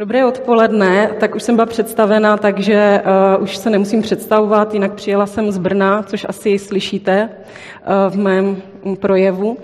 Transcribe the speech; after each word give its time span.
Dobré 0.00 0.24
odpoledne, 0.24 1.10
tak 1.20 1.34
už 1.34 1.42
jsem 1.42 1.54
byla 1.54 1.66
představena, 1.66 2.36
takže 2.36 3.02
uh, 3.36 3.42
už 3.42 3.56
se 3.56 3.70
nemusím 3.70 4.02
představovat, 4.02 4.74
jinak 4.74 4.92
přijela 4.92 5.26
jsem 5.26 5.52
z 5.52 5.58
Brna, 5.58 6.02
což 6.02 6.26
asi 6.28 6.58
slyšíte 6.58 7.28
uh, 7.28 8.12
v 8.12 8.16
mém 8.16 8.62
projevu. 9.00 9.50
Uh, 9.50 9.56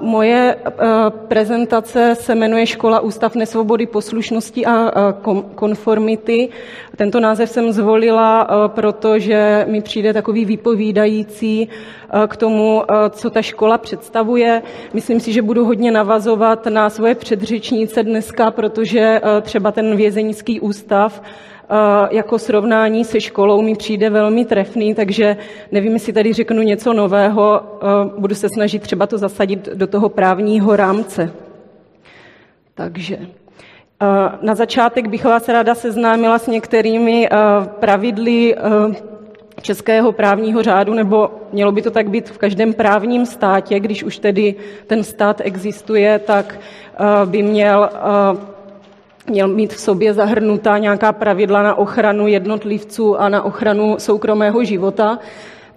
moje 0.00 0.56
uh, 0.56 1.10
prezentace 1.10 2.14
se 2.14 2.34
jmenuje 2.34 2.66
Škola 2.66 3.00
Ústav 3.00 3.34
nesvobody, 3.34 3.86
poslušnosti 3.86 4.66
a 4.66 4.90
uh, 5.26 5.42
konformity. 5.54 6.48
Tento 6.96 7.20
název 7.20 7.50
jsem 7.50 7.72
zvolila, 7.72 8.48
protože 8.68 9.66
mi 9.68 9.80
přijde 9.80 10.12
takový 10.12 10.44
vypovídající 10.44 11.68
k 12.26 12.36
tomu, 12.36 12.82
co 13.10 13.30
ta 13.30 13.42
škola 13.42 13.78
představuje. 13.78 14.62
Myslím 14.94 15.20
si, 15.20 15.32
že 15.32 15.42
budu 15.42 15.64
hodně 15.64 15.90
navazovat 15.90 16.66
na 16.66 16.90
svoje 16.90 17.14
předřečnice 17.14 18.02
dneska, 18.02 18.50
protože 18.50 19.20
třeba 19.42 19.72
ten 19.72 19.96
vězeňský 19.96 20.60
ústav 20.60 21.22
jako 22.10 22.38
srovnání 22.38 23.04
se 23.04 23.20
školou 23.20 23.62
mi 23.62 23.74
přijde 23.74 24.10
velmi 24.10 24.44
trefný, 24.44 24.94
takže 24.94 25.36
nevím, 25.72 25.92
jestli 25.92 26.12
tady 26.12 26.32
řeknu 26.32 26.62
něco 26.62 26.92
nového, 26.92 27.62
budu 28.18 28.34
se 28.34 28.48
snažit 28.48 28.82
třeba 28.82 29.06
to 29.06 29.18
zasadit 29.18 29.68
do 29.74 29.86
toho 29.86 30.08
právního 30.08 30.76
rámce. 30.76 31.32
Takže 32.74 33.18
na 34.42 34.54
začátek 34.54 35.08
bych 35.08 35.24
vás 35.24 35.48
ráda 35.48 35.74
seznámila 35.74 36.38
s 36.38 36.46
některými 36.46 37.28
pravidly 37.80 38.56
českého 39.62 40.12
právního 40.12 40.62
řádu, 40.62 40.94
nebo 40.94 41.30
mělo 41.52 41.72
by 41.72 41.82
to 41.82 41.90
tak 41.90 42.10
být 42.10 42.30
v 42.30 42.38
každém 42.38 42.72
právním 42.72 43.26
státě, 43.26 43.80
když 43.80 44.04
už 44.04 44.18
tedy 44.18 44.54
ten 44.86 45.04
stát 45.04 45.40
existuje, 45.44 46.18
tak 46.18 46.58
by 47.24 47.42
měl 47.42 47.90
měl 49.30 49.48
mít 49.48 49.74
v 49.74 49.80
sobě 49.80 50.14
zahrnutá 50.14 50.78
nějaká 50.78 51.12
pravidla 51.12 51.62
na 51.62 51.74
ochranu 51.74 52.26
jednotlivců 52.26 53.20
a 53.20 53.28
na 53.28 53.42
ochranu 53.42 53.96
soukromého 53.98 54.64
života. 54.64 55.18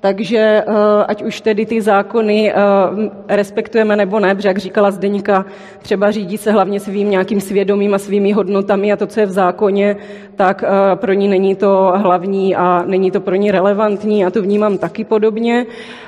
Takže 0.02 0.38
eh, 0.38 0.64
ať 1.08 1.24
už 1.24 1.42
tedy 1.42 1.66
ty 1.66 1.82
zákony 1.82 2.54
eh, 2.54 2.56
respektujeme 3.28 3.96
nebo 3.96 4.20
ne, 4.20 4.36
protože 4.36 4.48
jak 4.48 4.58
říkala 4.58 4.92
Zdeníka, 4.92 5.46
třeba 5.82 6.12
řídí 6.12 6.38
se 6.38 6.52
hlavně 6.52 6.80
svým 6.80 7.10
nějakým 7.10 7.42
svědomím 7.42 7.94
a 7.94 7.98
svými 7.98 8.32
hodnotami 8.32 8.94
a 8.94 8.96
to, 8.96 9.08
co 9.08 9.20
je 9.20 9.26
v 9.26 9.32
zákoně, 9.32 9.98
tak 10.36 10.64
eh, 10.64 10.96
pro 10.96 11.14
ní 11.14 11.28
není 11.28 11.56
to 11.56 11.94
hlavní 11.96 12.56
a 12.56 12.84
není 12.88 13.12
to 13.12 13.22
pro 13.22 13.36
ní 13.36 13.52
relevantní 13.52 14.26
a 14.26 14.32
to 14.32 14.42
vnímám 14.42 14.78
taky 14.78 15.04
podobně. 15.04 15.66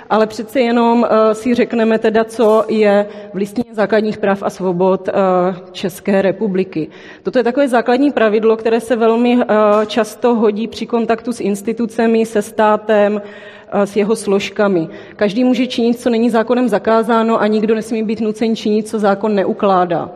Ale 0.10 0.28
přece 0.28 0.60
jenom 0.60 1.08
si 1.34 1.56
řekneme 1.56 2.00
teda, 2.00 2.24
co 2.24 2.66
je 2.68 3.06
v 3.34 3.38
listině 3.38 3.66
základních 3.72 4.18
práv 4.18 4.44
a 4.44 4.50
svobod 4.50 5.10
České 5.72 6.22
republiky. 6.22 6.88
Toto 7.24 7.40
je 7.40 7.44
takové 7.44 7.68
základní 7.68 8.12
pravidlo, 8.12 8.58
které 8.58 8.80
se 8.80 8.96
velmi 8.96 9.40
často 9.88 10.36
hodí 10.36 10.68
při 10.68 10.86
kontaktu 10.86 11.34
s 11.34 11.40
institucemi, 11.40 12.26
se 12.26 12.42
státem, 12.42 13.22
s 13.74 13.96
jeho 13.96 14.16
složkami. 14.16 14.88
Každý 15.16 15.44
může 15.44 15.68
činit, 15.68 16.00
co 16.00 16.10
není 16.10 16.30
zákonem 16.30 16.70
zakázáno 16.70 17.42
a 17.42 17.48
nikdo 17.48 17.76
nesmí 17.76 18.04
být 18.04 18.22
nucen 18.22 18.56
činit, 18.56 18.88
co 18.88 19.00
zákon 19.00 19.36
neukládá. 19.36 20.10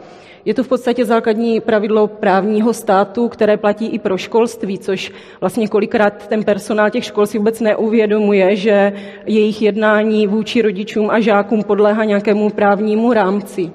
Je 0.46 0.54
to 0.54 0.64
v 0.64 0.68
podstatě 0.68 1.06
základní 1.06 1.60
pravidlo 1.62 2.08
právního 2.08 2.74
státu, 2.74 3.30
které 3.30 3.58
platí 3.58 3.88
i 3.88 4.00
pro 4.00 4.18
školství, 4.18 4.80
což 4.80 5.12
vlastně 5.42 5.68
kolikrát 5.68 6.28
ten 6.28 6.44
personál 6.44 6.90
těch 6.90 7.06
škol 7.06 7.26
si 7.26 7.38
vůbec 7.38 7.60
neuvědomuje, 7.60 8.56
že 8.56 8.94
jejich 9.26 9.62
jednání 9.62 10.28
vůči 10.28 10.62
rodičům 10.62 11.10
a 11.10 11.20
žákům 11.20 11.64
podléhá 11.64 12.04
nějakému 12.04 12.50
právnímu 12.50 13.14
rámci. 13.14 13.72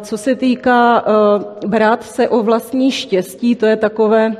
Co 0.00 0.18
se 0.18 0.34
týká 0.34 1.04
brát 1.66 2.02
se 2.02 2.28
o 2.28 2.42
vlastní 2.42 2.90
štěstí, 2.90 3.54
to 3.54 3.66
je 3.66 3.76
takové 3.76 4.36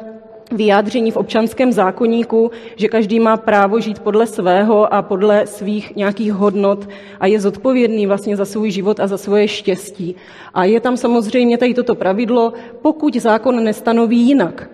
vyjádření 0.53 1.11
v 1.11 1.17
občanském 1.17 1.73
zákoníku, 1.73 2.51
že 2.77 2.89
každý 2.89 3.21
má 3.21 3.37
právo 3.37 3.81
žít 3.81 3.99
podle 3.99 4.27
svého 4.27 4.95
a 4.95 5.03
podle 5.03 5.47
svých 5.47 5.97
nějakých 5.97 6.33
hodnot 6.33 6.89
a 7.21 7.27
je 7.27 7.41
zodpovědný 7.41 8.07
vlastně 8.07 8.37
za 8.37 8.45
svůj 8.45 8.71
život 8.71 9.01
a 9.01 9.07
za 9.07 9.19
svoje 9.19 9.49
štěstí. 9.49 10.17
A 10.55 10.65
je 10.65 10.81
tam 10.81 10.97
samozřejmě 10.97 11.59
tady 11.59 11.75
toto 11.75 11.95
pravidlo, 11.95 12.53
pokud 12.83 13.17
zákon 13.17 13.65
nestanoví 13.65 14.19
jinak 14.19 14.71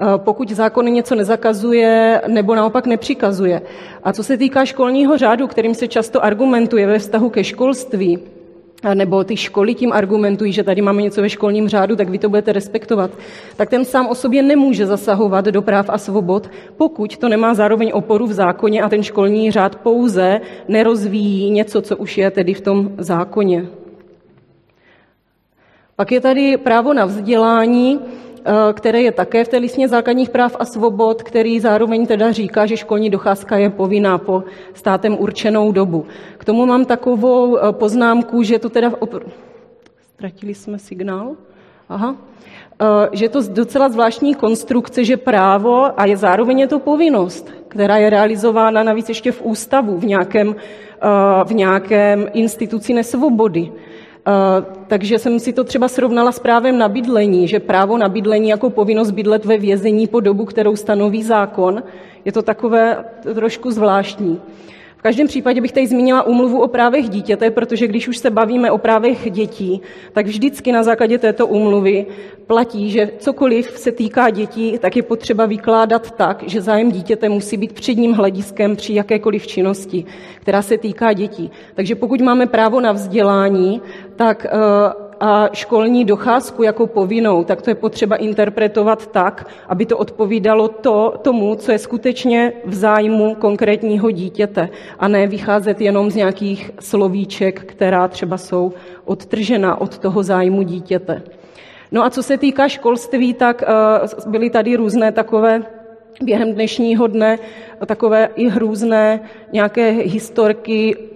eh, 0.00 0.06
pokud 0.16 0.50
zákon 0.50 0.92
něco 0.92 1.14
nezakazuje 1.14 2.22
nebo 2.28 2.54
naopak 2.54 2.86
nepřikazuje. 2.86 3.62
A 4.02 4.12
co 4.12 4.24
se 4.24 4.36
týká 4.36 4.64
školního 4.64 5.18
řádu, 5.18 5.46
kterým 5.46 5.74
se 5.74 5.88
často 5.88 6.24
argumentuje 6.24 6.86
ve 6.86 6.98
vztahu 6.98 7.30
ke 7.30 7.44
školství, 7.44 8.33
nebo 8.94 9.24
ty 9.24 9.36
školy 9.36 9.74
tím 9.74 9.92
argumentují, 9.92 10.52
že 10.52 10.62
tady 10.62 10.82
máme 10.82 11.02
něco 11.02 11.22
ve 11.22 11.28
školním 11.28 11.68
řádu, 11.68 11.96
tak 11.96 12.08
vy 12.08 12.18
to 12.18 12.28
budete 12.28 12.52
respektovat, 12.52 13.10
tak 13.56 13.70
ten 13.70 13.84
sám 13.84 14.06
o 14.06 14.14
sobě 14.14 14.42
nemůže 14.42 14.86
zasahovat 14.86 15.44
do 15.44 15.62
práv 15.62 15.86
a 15.88 15.98
svobod, 15.98 16.50
pokud 16.76 17.16
to 17.16 17.28
nemá 17.28 17.54
zároveň 17.54 17.90
oporu 17.94 18.26
v 18.26 18.32
zákoně 18.32 18.82
a 18.82 18.88
ten 18.88 19.02
školní 19.02 19.50
řád 19.50 19.76
pouze 19.76 20.40
nerozvíjí 20.68 21.50
něco, 21.50 21.82
co 21.82 21.96
už 21.96 22.18
je 22.18 22.30
tedy 22.30 22.54
v 22.54 22.60
tom 22.60 22.90
zákoně. 22.98 23.66
Pak 25.96 26.12
je 26.12 26.20
tady 26.20 26.56
právo 26.56 26.94
na 26.94 27.04
vzdělání, 27.04 28.00
které 28.72 29.02
je 29.02 29.12
také 29.12 29.44
v 29.44 29.48
té 29.48 29.56
listně 29.56 29.88
základních 29.88 30.30
práv 30.30 30.56
a 30.58 30.64
svobod, 30.64 31.22
který 31.22 31.60
zároveň 31.60 32.06
teda 32.06 32.32
říká, 32.32 32.66
že 32.66 32.76
školní 32.76 33.10
docházka 33.10 33.56
je 33.56 33.70
povinná 33.70 34.18
po 34.18 34.44
státem 34.74 35.16
určenou 35.18 35.72
dobu. 35.72 36.06
K 36.38 36.44
tomu 36.44 36.66
mám 36.66 36.84
takovou 36.84 37.56
eh, 37.56 37.72
poznámku, 37.72 38.42
že 38.42 38.58
to 38.58 38.68
teda... 38.68 38.92
Opr... 38.98 39.22
Ztratili 40.14 40.54
jsme 40.54 40.78
signál? 40.78 41.36
Aha. 41.88 42.16
Eh, 42.82 43.08
že 43.12 43.28
to 43.28 43.42
docela 43.48 43.88
zvláštní 43.88 44.34
konstrukce, 44.34 45.04
že 45.04 45.16
právo 45.16 46.00
a 46.00 46.04
je 46.04 46.16
zároveň 46.16 46.58
je 46.58 46.66
to 46.66 46.78
povinnost, 46.78 47.50
která 47.68 47.96
je 47.96 48.10
realizována 48.10 48.82
navíc 48.82 49.08
ještě 49.08 49.32
v 49.32 49.42
ústavu, 49.42 49.98
v 49.98 50.04
nějakém, 50.04 50.56
v 51.44 51.54
nějakém 51.54 52.26
instituci 52.32 52.94
nesvobody. 52.94 53.72
Eh, 54.26 54.64
takže 54.86 55.18
jsem 55.18 55.40
si 55.40 55.52
to 55.52 55.64
třeba 55.64 55.88
srovnala 55.88 56.32
s 56.32 56.38
právem 56.38 56.78
na 56.78 56.88
bydlení, 56.88 57.48
že 57.48 57.60
právo 57.60 57.98
na 57.98 58.08
bydlení 58.08 58.48
jako 58.48 58.70
povinnost 58.70 59.10
bydlet 59.10 59.44
ve 59.44 59.58
vězení 59.58 60.06
po 60.06 60.20
dobu, 60.20 60.44
kterou 60.44 60.76
stanoví 60.76 61.22
zákon, 61.22 61.82
je 62.24 62.32
to 62.32 62.42
takové 62.42 63.04
trošku 63.34 63.70
zvláštní 63.70 64.40
každém 65.04 65.26
případě 65.26 65.60
bych 65.60 65.72
tady 65.72 65.86
zmínila 65.86 66.22
úmluvu 66.22 66.60
o 66.60 66.68
právech 66.68 67.08
dítěte, 67.08 67.50
protože 67.50 67.86
když 67.86 68.08
už 68.08 68.18
se 68.18 68.30
bavíme 68.30 68.70
o 68.70 68.78
právech 68.78 69.30
dětí, 69.30 69.82
tak 70.12 70.26
vždycky 70.26 70.72
na 70.72 70.82
základě 70.82 71.18
této 71.18 71.46
úmluvy 71.46 72.06
platí, 72.46 72.90
že 72.90 73.10
cokoliv 73.18 73.78
se 73.78 73.92
týká 73.92 74.30
dětí, 74.30 74.78
tak 74.78 74.96
je 74.96 75.02
potřeba 75.02 75.46
vykládat 75.46 76.10
tak, 76.10 76.42
že 76.46 76.60
zájem 76.60 76.92
dítěte 76.92 77.28
musí 77.28 77.56
být 77.56 77.72
předním 77.72 78.12
hlediskem 78.12 78.76
při 78.76 78.94
jakékoliv 78.94 79.46
činnosti, 79.46 80.04
která 80.40 80.62
se 80.62 80.78
týká 80.78 81.12
dětí. 81.12 81.50
Takže 81.74 81.94
pokud 81.94 82.20
máme 82.20 82.46
právo 82.46 82.80
na 82.80 82.92
vzdělání, 82.92 83.82
tak 84.16 84.46
eh, 84.46 84.50
a 85.20 85.48
školní 85.52 86.04
docházku 86.04 86.62
jako 86.62 86.86
povinnou, 86.86 87.44
tak 87.44 87.62
to 87.62 87.70
je 87.70 87.74
potřeba 87.74 88.16
interpretovat 88.16 89.06
tak, 89.06 89.48
aby 89.68 89.86
to 89.86 89.98
odpovídalo 89.98 90.68
to, 90.68 91.14
tomu, 91.22 91.54
co 91.54 91.72
je 91.72 91.78
skutečně 91.78 92.52
v 92.64 92.74
zájmu 92.74 93.34
konkrétního 93.34 94.10
dítěte 94.10 94.68
a 94.98 95.08
ne 95.08 95.26
vycházet 95.26 95.80
jenom 95.80 96.10
z 96.10 96.14
nějakých 96.14 96.70
slovíček, 96.80 97.60
která 97.64 98.08
třeba 98.08 98.38
jsou 98.38 98.72
odtržena 99.04 99.80
od 99.80 99.98
toho 99.98 100.22
zájmu 100.22 100.62
dítěte. 100.62 101.22
No 101.92 102.04
a 102.04 102.10
co 102.10 102.22
se 102.22 102.38
týká 102.38 102.68
školství, 102.68 103.34
tak 103.34 103.62
uh, 103.62 104.32
byly 104.32 104.50
tady 104.50 104.76
různé 104.76 105.12
takové 105.12 105.62
během 106.22 106.52
dnešního 106.52 107.06
dne 107.06 107.38
takové 107.86 108.28
i 108.36 108.48
hrůzné 108.48 109.20
nějaké 109.52 109.90
historky 109.90 110.96
Eh, 110.96 111.13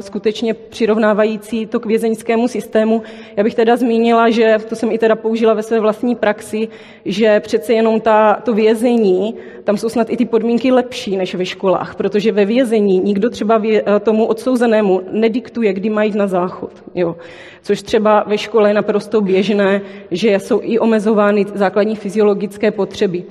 skutečně 0.00 0.54
přirovnávající 0.54 1.66
to 1.66 1.80
k 1.80 1.86
vězeňskému 1.86 2.48
systému. 2.48 3.02
Já 3.36 3.44
bych 3.44 3.54
teda 3.54 3.76
zmínila, 3.76 4.30
že 4.30 4.56
to 4.68 4.76
jsem 4.76 4.92
i 4.92 4.98
teda 4.98 5.16
použila 5.16 5.54
ve 5.54 5.62
své 5.62 5.80
vlastní 5.80 6.14
praxi, 6.16 6.68
že 7.04 7.40
přece 7.40 7.72
jenom 7.72 8.00
ta, 8.00 8.34
to 8.44 8.54
vězení, 8.54 9.34
tam 9.64 9.76
jsou 9.76 9.88
snad 9.88 10.10
i 10.10 10.16
ty 10.16 10.24
podmínky 10.24 10.72
lepší 10.72 11.16
než 11.16 11.34
ve 11.34 11.46
školách, 11.46 11.94
protože 11.94 12.32
ve 12.32 12.44
vězení 12.44 12.98
nikdo 12.98 13.30
třeba 13.30 13.58
vě, 13.58 13.82
eh, 13.86 14.00
tomu 14.00 14.26
odsouzenému 14.26 15.00
nediktuje, 15.12 15.72
kdy 15.72 15.90
mají 15.90 16.12
na 16.18 16.26
záchod. 16.26 16.70
Jo. 16.94 17.16
Což 17.62 17.82
třeba 17.82 18.24
ve 18.26 18.38
škole 18.38 18.70
je 18.70 18.74
naprosto 18.74 19.20
běžné, 19.20 19.80
že 20.10 20.38
jsou 20.38 20.60
i 20.62 20.78
omezovány 20.78 21.46
základní 21.54 21.96
fyziologické 21.96 22.70
potřeby. 22.70 23.24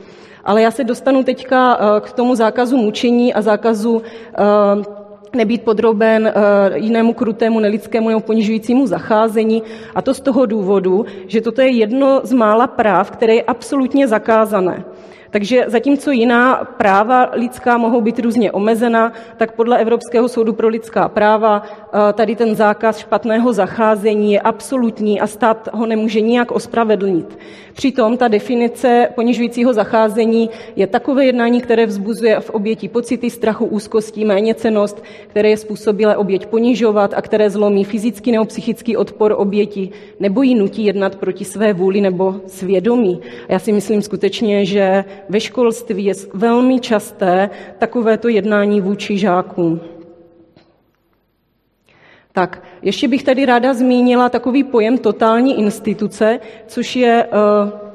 Ale 0.44 0.62
já 0.62 0.72
se 0.72 0.84
dostanu 0.84 1.24
teďka 1.24 1.78
eh, 1.78 2.02
k 2.02 2.12
tomu 2.12 2.36
zákazu 2.36 2.78
mučení 2.78 3.34
a 3.34 3.42
zákazu 3.42 4.02
nebýt 5.36 5.64
podroben 5.64 6.28
eh, 6.28 6.32
jinému 6.78 7.14
krutému, 7.14 7.60
nelidskému 7.60 8.10
nebo 8.10 8.20
ponižujícímu 8.22 8.88
zacházení. 8.88 9.64
A 9.96 10.02
to 10.02 10.14
z 10.14 10.22
toho 10.22 10.46
důvodu, 10.46 11.06
že 11.28 11.42
toto 11.42 11.62
je 11.62 11.70
jedno 11.70 12.22
z 12.24 12.34
mála 12.34 12.68
práv, 12.68 13.12
které 13.12 13.36
je 13.36 13.44
absolutně 13.44 14.08
zakázané. 14.08 14.84
Takže 15.30 15.64
zatímco 15.68 16.12
jiná 16.12 16.56
práva 16.56 17.30
lidská 17.34 17.78
mohou 17.78 18.02
být 18.02 18.20
různě 18.20 18.52
omezena, 18.52 19.14
tak 19.38 19.52
podle 19.52 19.78
Evropského 19.78 20.28
soudu 20.28 20.54
pro 20.54 20.68
lidská 20.68 21.10
práva 21.10 21.64
eh, 21.64 22.14
tady 22.14 22.36
ten 22.36 22.56
zákaz 22.56 22.98
špatného 22.98 23.54
zacházení 23.54 24.34
je 24.34 24.42
absolutní 24.42 25.22
a 25.22 25.28
stát 25.28 25.70
ho 25.74 25.86
nemůže 25.86 26.22
nijak 26.22 26.52
ospravedlnit. 26.52 27.38
Přitom 27.74 28.18
ta 28.18 28.28
definice 28.28 29.10
ponižujícího 29.16 29.74
zacházení 29.74 30.50
je 30.76 30.88
takové 30.88 31.26
jednání, 31.26 31.62
které 31.62 31.86
vzbuzuje 31.86 32.40
v 32.40 32.50
oběti 32.50 32.88
pocity 32.88 33.30
strachu, 33.30 33.66
úzkostí, 33.66 34.26
méněcenost, 34.26 35.04
které 35.28 35.50
je 35.50 35.58
způsobilé 35.58 36.18
oběť 36.18 36.46
ponižovat 36.46 37.14
a 37.14 37.22
které 37.22 37.50
zlomí 37.50 37.84
fyzický 37.84 38.32
nebo 38.32 38.46
psychický 38.46 38.98
odpor 38.98 39.36
oběti 39.38 39.90
nebo 40.20 40.42
ji 40.42 40.56
nutí 40.56 40.86
jednat 40.86 41.16
proti 41.16 41.46
své 41.46 41.74
vůli 41.74 42.02
nebo 42.02 42.36
svědomí. 42.48 43.22
A 43.50 43.54
já 43.54 43.60
si 43.60 43.72
myslím 43.72 44.02
skutečně, 44.02 44.66
že 44.66 45.06
ve 45.30 45.40
školství 45.40 46.06
je 46.06 46.14
velmi 46.34 46.80
časté 46.80 47.50
takovéto 47.78 48.28
jednání 48.28 48.82
vůči 48.82 49.18
žákům. 49.18 49.82
Tak, 52.32 52.64
ještě 52.82 53.08
bych 53.08 53.24
tady 53.24 53.46
ráda 53.46 53.74
zmínila 53.74 54.30
takový 54.30 54.64
pojem 54.64 54.98
totální 54.98 55.60
instituce, 55.60 56.40
což 56.68 56.96
je 56.96 57.28
uh, 57.28 57.89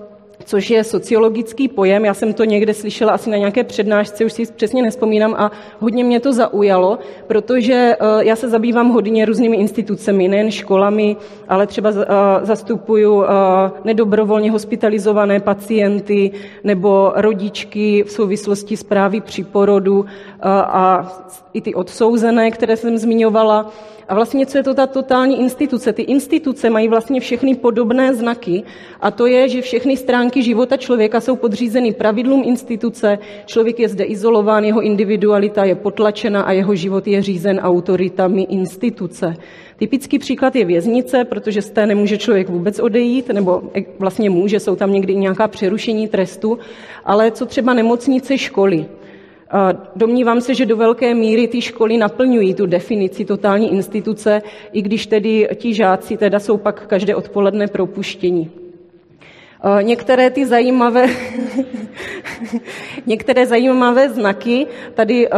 což 0.44 0.70
je 0.70 0.84
sociologický 0.84 1.68
pojem. 1.68 2.04
Já 2.04 2.14
jsem 2.14 2.32
to 2.32 2.44
někde 2.44 2.74
slyšela 2.74 3.12
asi 3.12 3.30
na 3.30 3.36
nějaké 3.36 3.64
přednášce, 3.64 4.24
už 4.24 4.32
si 4.32 4.46
přesně 4.46 4.82
nespomínám 4.82 5.34
a 5.38 5.50
hodně 5.80 6.04
mě 6.04 6.20
to 6.20 6.32
zaujalo, 6.32 6.98
protože 7.26 7.96
eh, 8.00 8.24
já 8.24 8.36
se 8.36 8.48
zabývám 8.48 8.88
hodně 8.88 9.24
různými 9.24 9.56
institucemi, 9.56 10.28
nejen 10.28 10.50
školami, 10.50 11.16
ale 11.48 11.66
třeba 11.66 11.90
eh, 11.90 12.04
zastupuju 12.46 13.24
eh, 13.24 13.26
nedobrovolně 13.84 14.50
hospitalizované 14.50 15.40
pacienty 15.40 16.30
nebo 16.64 17.12
rodičky 17.16 18.04
v 18.06 18.10
souvislosti 18.10 18.76
s 18.76 18.82
právy 18.82 19.20
při 19.20 19.44
porodu 19.44 20.04
a 20.42 21.12
i 21.52 21.60
ty 21.60 21.74
odsouzené, 21.74 22.50
které 22.50 22.76
jsem 22.76 22.98
zmiňovala. 22.98 23.72
A 24.08 24.14
vlastně, 24.14 24.46
co 24.46 24.58
je 24.58 24.64
to 24.64 24.74
ta 24.74 24.86
totální 24.86 25.40
instituce? 25.40 25.92
Ty 25.92 26.02
instituce 26.02 26.70
mají 26.70 26.88
vlastně 26.88 27.20
všechny 27.20 27.54
podobné 27.54 28.14
znaky 28.14 28.62
a 29.00 29.10
to 29.10 29.26
je, 29.26 29.48
že 29.48 29.62
všechny 29.62 29.96
stránky 29.96 30.42
života 30.42 30.76
člověka 30.76 31.20
jsou 31.20 31.36
podřízeny 31.36 31.92
pravidlům 31.92 32.42
instituce, 32.44 33.18
člověk 33.46 33.80
je 33.80 33.88
zde 33.88 34.04
izolován, 34.04 34.64
jeho 34.64 34.80
individualita 34.82 35.64
je 35.64 35.74
potlačena 35.74 36.42
a 36.42 36.52
jeho 36.52 36.74
život 36.74 37.06
je 37.06 37.22
řízen 37.22 37.58
autoritami 37.58 38.42
instituce. 38.42 39.36
Typický 39.76 40.18
příklad 40.18 40.56
je 40.56 40.64
věznice, 40.64 41.24
protože 41.24 41.62
z 41.62 41.70
té 41.70 41.86
nemůže 41.86 42.18
člověk 42.18 42.48
vůbec 42.48 42.78
odejít, 42.78 43.28
nebo 43.28 43.62
vlastně 43.98 44.30
může, 44.30 44.60
jsou 44.60 44.76
tam 44.76 44.92
někdy 44.92 45.16
nějaká 45.16 45.48
přerušení 45.48 46.08
trestu, 46.08 46.58
ale 47.04 47.30
co 47.30 47.46
třeba 47.46 47.74
nemocnice, 47.74 48.38
školy. 48.38 48.86
Domnívám 49.96 50.40
se, 50.40 50.54
že 50.54 50.66
do 50.66 50.76
velké 50.76 51.14
míry 51.14 51.48
ty 51.48 51.60
školy 51.60 51.96
naplňují 51.96 52.54
tu 52.54 52.66
definici 52.66 53.24
totální 53.24 53.72
instituce, 53.72 54.42
i 54.72 54.82
když 54.82 55.06
tedy 55.06 55.48
ti 55.54 55.74
žáci 55.74 56.16
teda 56.16 56.40
jsou 56.40 56.56
pak 56.56 56.86
každé 56.86 57.14
odpoledne 57.14 57.66
propuštění. 57.66 58.50
Některé 59.82 60.30
ty 60.30 60.46
zajímavé, 60.46 61.06
některé 63.06 63.46
zajímavé 63.46 64.08
znaky 64.08 64.66
tady 64.94 65.28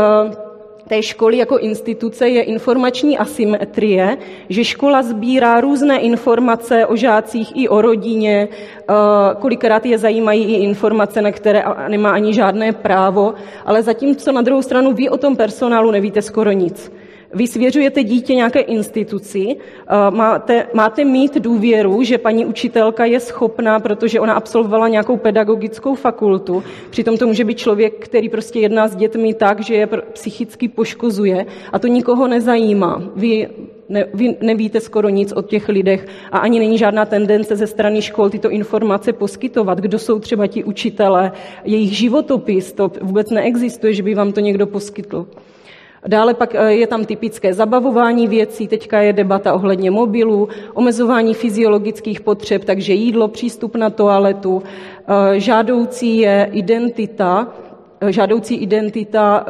té 0.88 1.02
školy 1.02 1.36
jako 1.36 1.58
instituce 1.58 2.28
je 2.28 2.42
informační 2.42 3.18
asymetrie, 3.18 4.18
že 4.48 4.64
škola 4.64 5.02
sbírá 5.02 5.60
různé 5.60 5.98
informace 5.98 6.86
o 6.86 6.96
žácích 6.96 7.52
i 7.54 7.68
o 7.68 7.80
rodině, 7.80 8.48
eh, 8.50 8.94
kolikrát 9.38 9.86
je 9.86 9.98
zajímají 9.98 10.44
i 10.44 10.62
informace, 10.64 11.22
na 11.22 11.32
které 11.32 11.64
nemá 11.88 12.10
ani 12.10 12.34
žádné 12.34 12.72
právo, 12.72 13.34
ale 13.64 13.82
zatímco 13.82 14.32
na 14.32 14.42
druhou 14.42 14.62
stranu 14.62 14.92
vy 14.92 15.08
o 15.08 15.16
tom 15.16 15.36
personálu 15.36 15.90
nevíte 15.90 16.22
skoro 16.22 16.52
nic. 16.52 16.92
Vy 17.36 17.46
svěřujete 17.46 18.04
dítě 18.04 18.34
nějaké 18.34 18.60
instituci, 18.60 19.56
eh, 19.56 20.10
máte, 20.10 20.66
máte 20.74 21.04
mít 21.04 21.34
důvěru, 21.34 22.02
že 22.02 22.18
paní 22.18 22.46
učitelka 22.46 23.04
je 23.04 23.20
schopná, 23.20 23.80
protože 23.80 24.20
ona 24.20 24.34
absolvovala 24.34 24.88
nějakou 24.88 25.16
pedagogickou 25.16 25.94
fakultu. 25.94 26.62
Přitom 26.90 27.16
to 27.16 27.26
může 27.26 27.44
být 27.44 27.58
člověk, 27.58 27.94
který 27.98 28.28
prostě 28.28 28.60
jedná 28.60 28.88
s 28.88 28.96
dětmi 28.96 29.34
tak, 29.34 29.60
že 29.60 29.74
je 29.74 29.88
psychicky 30.12 30.68
poškozuje 30.68 31.46
a 31.72 31.78
to 31.78 31.86
nikoho 31.86 32.28
nezajímá. 32.28 33.02
Vy 33.16 33.48
ne, 33.88 34.06
vy 34.14 34.36
nevíte 34.40 34.80
skoro 34.80 35.08
nic 35.08 35.32
o 35.32 35.42
těch 35.42 35.68
lidech 35.68 36.06
a 36.32 36.38
ani 36.38 36.58
není 36.58 36.78
žádná 36.78 37.04
tendence 37.04 37.56
ze 37.56 37.66
strany 37.66 38.02
škol 38.02 38.30
tyto 38.30 38.50
informace 38.50 39.12
poskytovat. 39.12 39.78
Kdo 39.78 39.98
jsou 39.98 40.18
třeba 40.18 40.46
ti 40.46 40.64
učitelé, 40.64 41.32
jejich 41.64 41.92
životopis, 41.92 42.72
to 42.72 42.92
vůbec 43.02 43.30
neexistuje, 43.30 43.94
že 43.94 44.02
by 44.02 44.14
vám 44.14 44.32
to 44.32 44.40
někdo 44.40 44.66
poskytl. 44.66 45.26
Dále 46.06 46.34
pak 46.34 46.54
eh, 46.54 46.72
je 46.72 46.86
tam 46.86 47.04
typické 47.04 47.54
zabavování 47.54 48.28
věcí, 48.28 48.68
teďka 48.68 49.00
je 49.00 49.12
debata 49.12 49.54
ohledně 49.54 49.90
mobilů, 49.90 50.48
omezování 50.74 51.34
fyziologických 51.34 52.20
potřeb, 52.20 52.64
takže 52.64 52.92
jídlo, 52.92 53.28
přístup 53.28 53.76
na 53.76 53.90
toaletu, 53.90 54.62
eh, 54.62 55.40
žádoucí 55.40 56.18
je 56.18 56.48
identita, 56.52 57.48
eh, 58.00 58.12
žádoucí 58.12 58.54
identita 58.54 59.46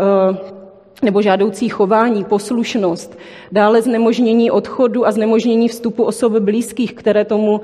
nebo 1.02 1.22
žádoucí 1.22 1.68
chování, 1.68 2.24
poslušnost, 2.24 3.18
dále 3.52 3.82
znemožnění 3.82 4.50
odchodu 4.50 5.06
a 5.06 5.12
znemožnění 5.12 5.68
vstupu 5.68 6.02
osob 6.02 6.32
blízkých, 6.32 6.94
které 6.94 7.24
tomu 7.24 7.60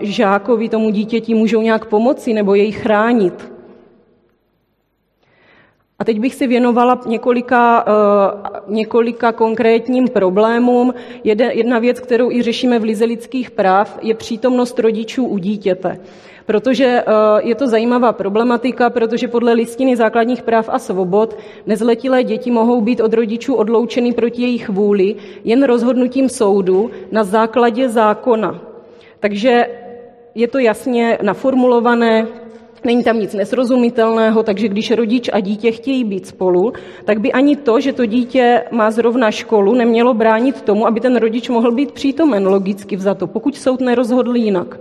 žákovi, 0.00 0.68
tomu 0.68 0.90
dítěti 0.90 1.34
můžou 1.34 1.62
nějak 1.62 1.86
pomoci 1.86 2.32
nebo 2.32 2.54
jej 2.54 2.72
chránit. 2.72 3.52
A 6.02 6.04
teď 6.04 6.20
bych 6.20 6.34
si 6.34 6.46
věnovala 6.46 7.00
několika, 7.06 7.84
uh, 7.86 8.74
několika 8.74 9.32
konkrétním 9.32 10.08
problémům. 10.08 10.94
Jedna 11.24 11.78
věc, 11.78 12.00
kterou 12.00 12.30
i 12.30 12.42
řešíme 12.42 12.78
v 12.78 12.82
Lize 12.82 13.04
lidských 13.04 13.50
práv, 13.50 13.98
je 14.02 14.14
přítomnost 14.14 14.78
rodičů 14.78 15.24
u 15.24 15.38
dítěte. 15.38 15.98
Protože 16.46 17.04
uh, 17.06 17.12
je 17.48 17.54
to 17.54 17.66
zajímavá 17.66 18.12
problematika, 18.12 18.90
protože 18.90 19.28
podle 19.28 19.52
listiny 19.52 19.96
základních 19.96 20.42
práv 20.42 20.68
a 20.72 20.78
svobod 20.78 21.38
nezletilé 21.66 22.24
děti 22.24 22.50
mohou 22.50 22.80
být 22.80 23.00
od 23.00 23.12
rodičů 23.12 23.54
odloučeny 23.54 24.12
proti 24.12 24.42
jejich 24.42 24.68
vůli 24.68 25.14
jen 25.44 25.62
rozhodnutím 25.62 26.28
soudu 26.28 26.90
na 27.12 27.24
základě 27.24 27.88
zákona. 27.88 28.60
Takže 29.20 29.66
je 30.34 30.48
to 30.48 30.58
jasně 30.58 31.18
naformulované, 31.22 32.41
Není 32.84 33.04
tam 33.04 33.20
nic 33.20 33.34
nesrozumitelného, 33.34 34.42
takže 34.42 34.68
když 34.68 34.90
rodič 34.90 35.30
a 35.32 35.40
dítě 35.40 35.72
chtějí 35.72 36.04
být 36.04 36.26
spolu, 36.26 36.72
tak 37.04 37.20
by 37.20 37.32
ani 37.32 37.56
to, 37.56 37.80
že 37.80 37.92
to 37.92 38.06
dítě 38.06 38.64
má 38.70 38.90
zrovna 38.90 39.30
školu, 39.30 39.74
nemělo 39.74 40.14
bránit 40.14 40.62
tomu, 40.62 40.86
aby 40.86 41.00
ten 41.00 41.16
rodič 41.16 41.48
mohl 41.48 41.72
být 41.72 41.92
přítomen 41.92 42.48
logicky 42.48 42.96
vzato, 42.96 43.26
pokud 43.26 43.56
soud 43.56 43.80
nerozhodl 43.80 44.36
jinak. 44.36 44.80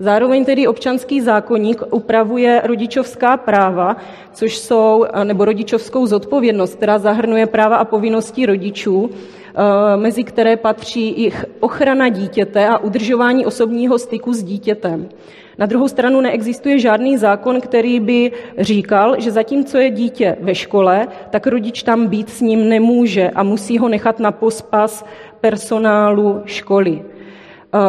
Zároveň 0.00 0.44
tedy 0.44 0.66
občanský 0.66 1.20
zákonník 1.20 1.82
upravuje 1.90 2.62
rodičovská 2.64 3.36
práva, 3.36 3.96
což 4.32 4.58
jsou, 4.58 5.04
nebo 5.24 5.44
rodičovskou 5.44 6.06
zodpovědnost, 6.06 6.74
která 6.74 6.98
zahrnuje 6.98 7.46
práva 7.46 7.76
a 7.76 7.84
povinnosti 7.84 8.46
rodičů, 8.46 9.10
eh, 9.10 9.96
mezi 9.96 10.24
které 10.24 10.56
patří 10.56 11.08
i 11.08 11.32
ochrana 11.60 12.08
dítěte 12.08 12.68
a 12.68 12.78
udržování 12.78 13.46
osobního 13.46 13.98
styku 13.98 14.32
s 14.32 14.42
dítětem. 14.42 15.08
Na 15.58 15.66
druhou 15.66 15.88
stranu 15.88 16.20
neexistuje 16.20 16.78
žádný 16.78 17.16
zákon, 17.18 17.60
který 17.60 18.00
by 18.00 18.32
říkal, 18.58 19.16
že 19.18 19.30
zatímco 19.30 19.78
je 19.78 19.90
dítě 19.90 20.36
ve 20.40 20.54
škole, 20.54 21.08
tak 21.30 21.46
rodič 21.46 21.82
tam 21.82 22.06
být 22.06 22.30
s 22.30 22.40
ním 22.40 22.68
nemůže 22.68 23.30
a 23.30 23.42
musí 23.42 23.78
ho 23.78 23.88
nechat 23.88 24.20
na 24.20 24.32
pospas 24.32 25.04
personálu 25.40 26.42
školy. 26.44 27.02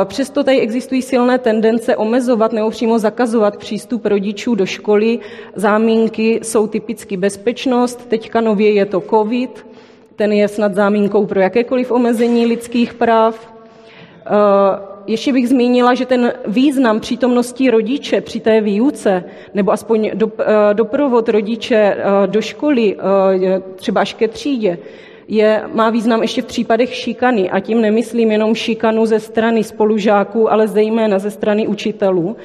Přesto 0.05 0.43
tady 0.43 0.59
existují 0.59 1.01
silné 1.01 1.38
tendence 1.38 1.95
omezovat 1.95 2.53
nebo 2.53 2.69
přímo 2.69 3.00
zakazovat 3.00 3.57
přístup 3.57 4.05
rodičů 4.05 4.55
do 4.55 4.65
školy. 4.65 5.19
Zámínky 5.55 6.39
jsou 6.43 6.67
typicky 6.67 7.17
bezpečnost, 7.17 8.09
teďka 8.09 8.41
nově 8.41 8.71
je 8.71 8.86
to 8.86 9.01
COVID, 9.01 9.65
ten 10.15 10.31
je 10.31 10.48
snad 10.48 10.75
zámínkou 10.75 11.25
pro 11.25 11.39
jakékoliv 11.39 11.91
omezení 11.91 12.45
lidských 12.45 12.93
práv. 12.93 13.53
Ještě 15.07 15.33
bych 15.33 15.50
zmínila, 15.50 15.93
že 15.93 16.05
ten 16.05 16.33
význam 16.48 17.00
přítomnosti 17.00 17.71
rodiče 17.71 18.21
při 18.21 18.39
té 18.39 18.62
výuce, 18.62 19.24
nebo 19.53 19.71
aspoň 19.71 20.12
do, 20.13 20.31
doprovod 20.74 21.29
rodiče 21.29 21.98
do 22.25 22.41
školy, 22.41 22.98
třeba 23.75 24.01
až 24.01 24.13
ke 24.13 24.27
třídě, 24.27 24.77
je, 25.29 25.63
má 25.74 25.89
význam 25.89 26.21
ještě 26.21 26.41
v 26.41 26.45
případech 26.45 26.95
šikany. 26.95 27.50
A 27.50 27.59
tím 27.59 27.81
nemyslím 27.81 28.31
jenom 28.31 28.55
šikanu 28.55 29.05
ze 29.05 29.19
strany 29.19 29.63
spolužáků, 29.63 30.51
ale 30.51 30.67
zejména 30.67 31.19
ze 31.19 31.31
strany 31.31 31.67
učitelů. 31.67 32.38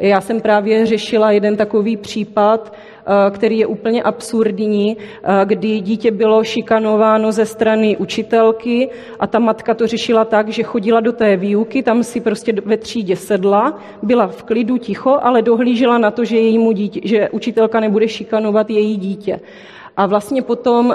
Já 0.00 0.20
jsem 0.20 0.40
právě 0.40 0.86
řešila 0.86 1.30
jeden 1.30 1.56
takový 1.56 1.96
případ, 1.96 2.72
eh, 2.72 3.30
který 3.30 3.58
je 3.58 3.66
úplně 3.66 4.02
absurdní, 4.02 4.96
eh, 4.96 5.44
kdy 5.44 5.80
dítě 5.80 6.10
bylo 6.10 6.44
šikanováno 6.44 7.32
ze 7.32 7.46
strany 7.46 7.96
učitelky 7.96 8.88
a 9.20 9.26
ta 9.26 9.38
matka 9.38 9.74
to 9.74 9.86
řešila 9.86 10.24
tak, 10.24 10.48
že 10.48 10.62
chodila 10.62 11.00
do 11.00 11.12
té 11.12 11.36
výuky, 11.36 11.82
tam 11.82 12.02
si 12.02 12.20
prostě 12.20 12.52
ve 12.64 12.76
třídě 12.76 13.16
sedla, 13.16 13.78
byla 14.02 14.26
v 14.26 14.42
klidu 14.42 14.78
ticho, 14.78 15.18
ale 15.22 15.42
dohlížela 15.42 15.98
na 15.98 16.10
to, 16.10 16.24
že, 16.24 16.36
jejímu 16.36 16.72
dítě, 16.72 17.00
že 17.04 17.28
učitelka 17.30 17.80
nebude 17.80 18.08
šikanovat 18.08 18.70
její 18.70 18.96
dítě. 18.96 19.40
A 19.96 20.06
vlastně 20.06 20.42
potom 20.42 20.86
uh, 20.86 20.94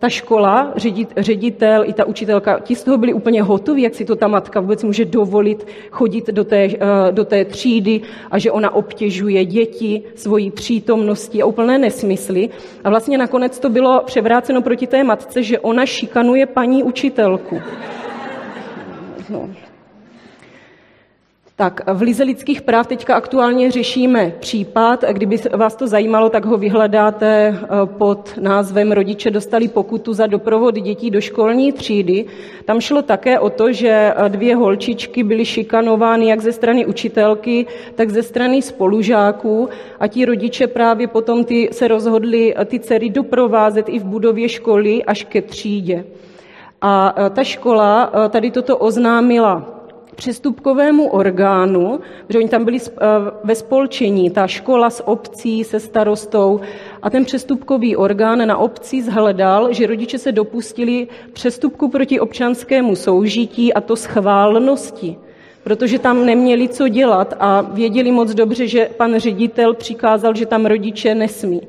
ta 0.00 0.08
škola, 0.08 0.72
ředitel 1.16 1.84
i 1.84 1.92
ta 1.92 2.04
učitelka, 2.04 2.58
ti 2.58 2.74
z 2.74 2.84
toho 2.84 2.98
byli 2.98 3.12
úplně 3.12 3.42
hotoví, 3.42 3.82
jak 3.82 3.94
si 3.94 4.04
to 4.04 4.16
ta 4.16 4.28
matka 4.28 4.60
vůbec 4.60 4.84
může 4.84 5.04
dovolit 5.04 5.66
chodit 5.90 6.26
do 6.26 6.44
té, 6.44 6.64
eh, 6.64 6.78
do 7.10 7.24
té 7.24 7.44
třídy 7.44 8.00
a 8.30 8.38
že 8.38 8.52
ona 8.52 8.74
obtěžuje 8.74 9.44
děti 9.44 10.02
svojí 10.14 10.50
přítomností 10.50 11.42
a 11.42 11.46
úplné 11.46 11.78
nesmysly. 11.78 12.48
A 12.84 12.90
vlastně 12.90 13.18
nakonec 13.18 13.58
to 13.58 13.68
bylo 13.68 14.02
převráceno 14.06 14.62
proti 14.62 14.86
té 14.86 15.04
matce, 15.04 15.42
že 15.42 15.58
ona 15.58 15.86
šikanuje 15.86 16.46
paní 16.46 16.82
učitelku. 16.82 17.60
No, 19.28 19.48
tak 21.60 21.80
v 21.92 22.02
Lize 22.02 22.24
lidských 22.24 22.62
práv 22.62 22.86
teďka 22.86 23.14
aktuálně 23.14 23.70
řešíme 23.70 24.32
případ. 24.40 25.04
Kdyby 25.12 25.36
vás 25.52 25.76
to 25.76 25.86
zajímalo, 25.86 26.28
tak 26.28 26.44
ho 26.44 26.56
vyhledáte 26.56 27.28
eh, 27.52 27.66
pod 27.84 28.32
názvem 28.40 28.92
Rodiče 28.92 29.30
dostali 29.30 29.68
pokutu 29.68 30.12
za 30.12 30.26
doprovod 30.26 30.74
dětí 30.74 31.10
do 31.10 31.20
školní 31.20 31.72
třídy. 31.72 32.24
Tam 32.64 32.80
šlo 32.80 33.02
také 33.02 33.38
o 33.38 33.50
to, 33.50 33.72
že 33.72 33.88
eh, 34.16 34.28
dvě 34.28 34.56
holčičky 34.56 35.22
byly 35.22 35.44
šikanovány 35.44 36.28
jak 36.28 36.40
ze 36.40 36.52
strany 36.52 36.86
učitelky, 36.86 37.66
tak 37.94 38.10
ze 38.10 38.22
strany 38.22 38.62
spolužáků 38.62 39.68
a 40.00 40.06
ti 40.06 40.24
rodiče 40.24 40.66
právě 40.66 41.08
potom 41.08 41.44
ty 41.44 41.68
se 41.72 41.88
rozhodli 41.88 42.54
eh, 42.56 42.64
ty 42.64 42.80
dcery 42.80 43.10
doprovázet 43.10 43.88
i 43.88 43.98
v 43.98 44.04
budově 44.04 44.48
školy 44.48 45.04
až 45.04 45.24
ke 45.24 45.42
třídě. 45.42 46.04
A 46.80 47.14
ta 47.30 47.44
škola 47.44 48.12
tady 48.30 48.50
toto 48.50 48.78
oznámila 48.78 49.79
přestupkovému 50.16 51.08
orgánu, 51.08 52.00
že 52.28 52.38
oni 52.38 52.48
tam 52.48 52.64
byli 52.64 52.78
eh, 52.78 53.06
ve 53.44 53.54
spolčení, 53.54 54.30
ta 54.30 54.46
škola 54.46 54.90
s 54.90 55.08
obcí, 55.08 55.64
se 55.64 55.80
starostou 55.80 56.60
a 57.02 57.10
ten 57.10 57.24
přestupkový 57.24 57.96
orgán 57.96 58.48
na 58.48 58.58
obci 58.58 59.02
zhledal, 59.02 59.72
že 59.72 59.86
rodiče 59.86 60.18
se 60.18 60.32
dopustili 60.32 61.08
přestupku 61.32 61.88
proti 61.88 62.20
občanskému 62.20 62.96
soužití 62.96 63.74
a 63.74 63.80
to 63.80 63.96
schválnosti 63.96 65.16
protože 65.64 65.98
tam 65.98 66.26
neměli 66.26 66.68
co 66.68 66.88
dělat 66.88 67.34
a 67.40 67.60
věděli 67.60 68.12
moc 68.12 68.34
dobře, 68.34 68.66
že 68.66 68.90
pan 68.96 69.18
ředitel 69.18 69.74
přikázal, 69.74 70.34
že 70.34 70.46
tam 70.46 70.66
rodiče 70.66 71.14
nesmí. 71.14 71.60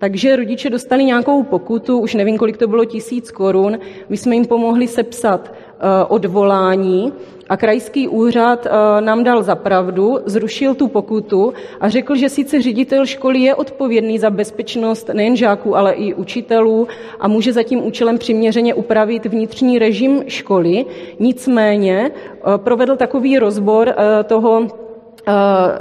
Takže 0.00 0.36
rodiče 0.36 0.70
dostali 0.70 1.04
nějakou 1.04 1.42
pokutu, 1.42 1.98
už 1.98 2.14
nevím, 2.14 2.38
kolik 2.38 2.56
to 2.56 2.68
bylo, 2.68 2.84
tisíc 2.84 3.30
korun. 3.30 3.78
My 4.08 4.16
jsme 4.16 4.34
jim 4.34 4.46
pomohli 4.46 4.88
sepsat 4.88 5.52
Eh, 5.82 6.04
odvolání 6.08 7.12
a 7.48 7.56
krajský 7.56 8.08
úřad 8.08 8.66
eh, 8.66 9.00
nám 9.00 9.24
dal 9.24 9.42
za 9.42 9.54
pravdu, 9.54 10.18
zrušil 10.24 10.74
tu 10.74 10.88
pokutu 10.88 11.52
a 11.80 11.88
řekl, 11.88 12.16
že 12.16 12.28
sice 12.28 12.62
ředitel 12.62 13.06
školy 13.06 13.38
je 13.38 13.54
odpovědný 13.54 14.18
za 14.18 14.30
bezpečnost 14.30 15.08
nejen 15.08 15.36
žáků, 15.36 15.76
ale 15.76 15.92
i 15.92 16.14
učitelů 16.14 16.88
a 17.20 17.28
může 17.28 17.52
za 17.52 17.62
tím 17.62 17.86
účelem 17.86 18.18
přiměřeně 18.18 18.74
upravit 18.74 19.26
vnitřní 19.26 19.78
režim 19.78 20.24
školy. 20.26 20.86
Nicméně 21.18 22.10
eh, 22.10 22.58
provedl 22.58 22.96
takový 22.96 23.38
rozbor 23.38 23.94
toho 24.24 24.66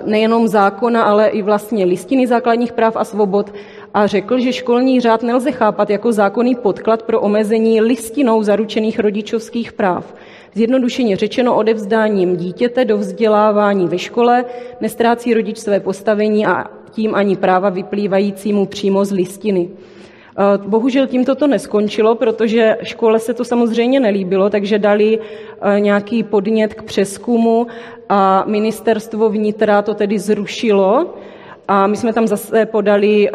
nejenom 0.06 0.48
zákona, 0.48 1.04
ale 1.04 1.28
i 1.28 1.42
vlastně 1.42 1.86
listiny 1.86 2.28
základních 2.28 2.74
práv 2.74 2.96
a 2.96 3.04
svobod 3.04 3.54
a 3.93 4.08
řekl, 4.08 4.39
že 4.39 4.53
školní 4.53 5.01
řád 5.01 5.24
nelze 5.24 5.51
chápat 5.51 5.89
jako 5.89 6.12
zákonný 6.12 6.55
podklad 6.55 7.03
pro 7.03 7.22
omezení 7.22 7.81
listinou 7.81 8.43
zaručených 8.43 9.00
rodičovských 9.00 9.74
práv. 9.74 10.15
Zjednodušeně 10.53 11.15
řečeno 11.15 11.55
odevzdáním 11.55 12.38
dítěte 12.38 12.86
do 12.86 12.98
vzdělávání 12.98 13.88
ve 13.88 13.98
škole 13.98 14.46
nestrácí 14.81 15.34
rodič 15.34 15.58
své 15.58 15.79
postavení 15.79 16.46
a 16.46 16.65
tím 16.91 17.15
ani 17.15 17.36
práva 17.36 17.69
vyplývající 17.69 18.53
mu 18.53 18.65
přímo 18.65 19.05
z 19.05 19.12
listiny. 19.12 19.69
Eh, 20.39 20.58
bohužel 20.67 21.08
tímto 21.08 21.36
to 21.36 21.48
neskončilo, 21.48 22.15
protože 22.15 22.77
škole 22.84 23.19
se 23.19 23.34
to 23.34 23.46
samozřejmě 23.46 24.00
nelíbilo, 24.00 24.50
takže 24.50 24.79
dali 24.79 25.19
eh, 25.19 25.79
nějaký 25.79 26.24
podnět 26.24 26.74
k 26.74 26.84
přeskumu 26.84 27.67
a 28.10 28.43
ministerstvo 28.48 29.29
vnitra 29.29 29.81
to 29.81 29.93
tedy 29.93 30.19
zrušilo 30.19 31.13
a 31.70 31.88
my 31.88 31.98
jsme 31.98 32.14
tam 32.14 32.28
zase 32.28 32.66
podali 32.66 33.30
eh, 33.30 33.32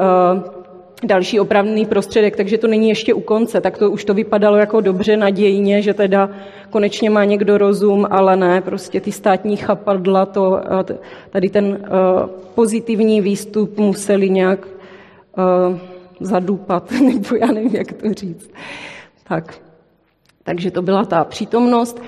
další 1.05 1.41
opravný 1.41 1.87
prostředek, 1.87 2.37
takže 2.37 2.59
to 2.59 2.67
není 2.67 2.89
ještě 2.89 3.15
u 3.15 3.21
konce. 3.21 3.61
Tak 3.61 3.79
to 3.79 3.91
už 3.91 4.05
to 4.05 4.15
vypadalo 4.15 4.57
jako 4.57 4.81
dobře, 4.81 5.17
nadějně, 5.17 5.83
že 5.83 5.95
teda 5.95 6.31
konečně 6.71 7.11
má 7.11 7.25
někdo 7.25 7.59
rozum, 7.59 8.07
ale 8.11 8.37
ne, 8.37 8.61
prostě 8.61 9.01
ty 9.01 9.13
státní 9.13 9.57
chapadla, 9.57 10.27
to, 10.27 10.61
eh, 10.81 10.99
tady 11.31 11.49
ten 11.51 11.79
eh, 11.85 11.89
pozitivní 12.55 13.21
výstup 13.21 13.79
museli 13.79 14.31
nějak 14.31 14.69
zadupat, 16.21 16.91
nebo 17.05 17.37
já 17.41 17.47
nevím, 17.47 17.77
jak 17.77 17.93
to 17.93 18.13
říct. 18.13 18.51
Tak, 19.29 19.55
takže 20.45 20.71
to 20.71 20.83
byla 20.83 21.05
ta 21.05 21.25
přítomnost 21.25 22.03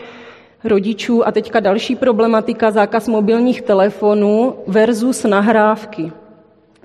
rodičů. 0.64 1.26
A 1.26 1.32
teďka 1.32 1.60
další 1.60 1.96
problematika, 1.96 2.70
zákaz 2.70 3.08
mobilních 3.08 3.62
telefonů 3.62 4.54
versus 4.66 5.24
nahrávky. 5.24 6.12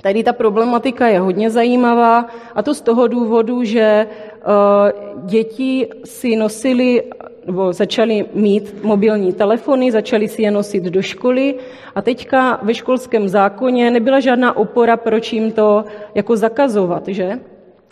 Tady 0.01 0.23
ta 0.23 0.33
problematika 0.33 1.07
je 1.07 1.19
hodně 1.19 1.49
zajímavá 1.49 2.25
a 2.55 2.61
to 2.61 2.73
z 2.73 2.81
toho 2.81 3.07
důvodu, 3.07 3.63
že 3.63 3.81
eh, 3.81 4.93
děti 5.25 5.87
si 6.05 6.35
nosili 6.35 7.03
nebo 7.45 7.73
začali 7.73 8.25
mít 8.33 8.83
mobilní 8.83 9.33
telefony, 9.33 9.91
začali 9.91 10.27
si 10.27 10.41
je 10.41 10.51
nosit 10.51 10.83
do 10.83 11.01
školy 11.01 11.55
a 11.95 12.01
teďka 12.01 12.59
ve 12.61 12.73
školském 12.73 13.29
zákoně 13.29 13.91
nebyla 13.91 14.19
žádná 14.19 14.57
opora, 14.57 14.97
proč 14.97 15.33
jim 15.33 15.51
to 15.51 15.85
jako 16.15 16.37
zakazovat, 16.37 17.07
že? 17.07 17.39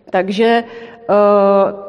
Takže 0.10 0.64
eh, 1.10 1.89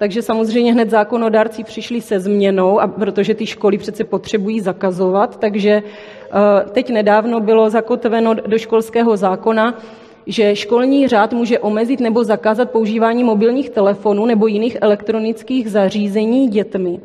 takže 0.00 0.22
samozřejmě 0.22 0.72
hned 0.72 0.90
zákonodárci 0.90 1.64
přišli 1.64 2.00
se 2.00 2.20
změnou, 2.20 2.80
a 2.80 2.88
protože 2.88 3.34
ty 3.34 3.46
školy 3.46 3.78
přece 3.78 4.04
potřebují 4.04 4.60
zakazovat, 4.60 5.40
takže 5.40 5.82
eh, 5.82 6.70
teď 6.72 6.90
nedávno 6.90 7.40
bylo 7.40 7.70
zakotveno 7.70 8.34
do 8.34 8.58
školského 8.58 9.16
zákona, 9.16 9.78
že 10.26 10.56
školní 10.56 11.08
řád 11.08 11.32
může 11.32 11.58
omezit 11.58 12.00
nebo 12.00 12.24
zakázat 12.24 12.70
používání 12.70 13.24
mobilních 13.24 13.70
telefonů 13.70 14.26
nebo 14.26 14.46
jiných 14.46 14.76
elektronických 14.80 15.70
zařízení 15.70 16.48
dětmi. 16.48 17.00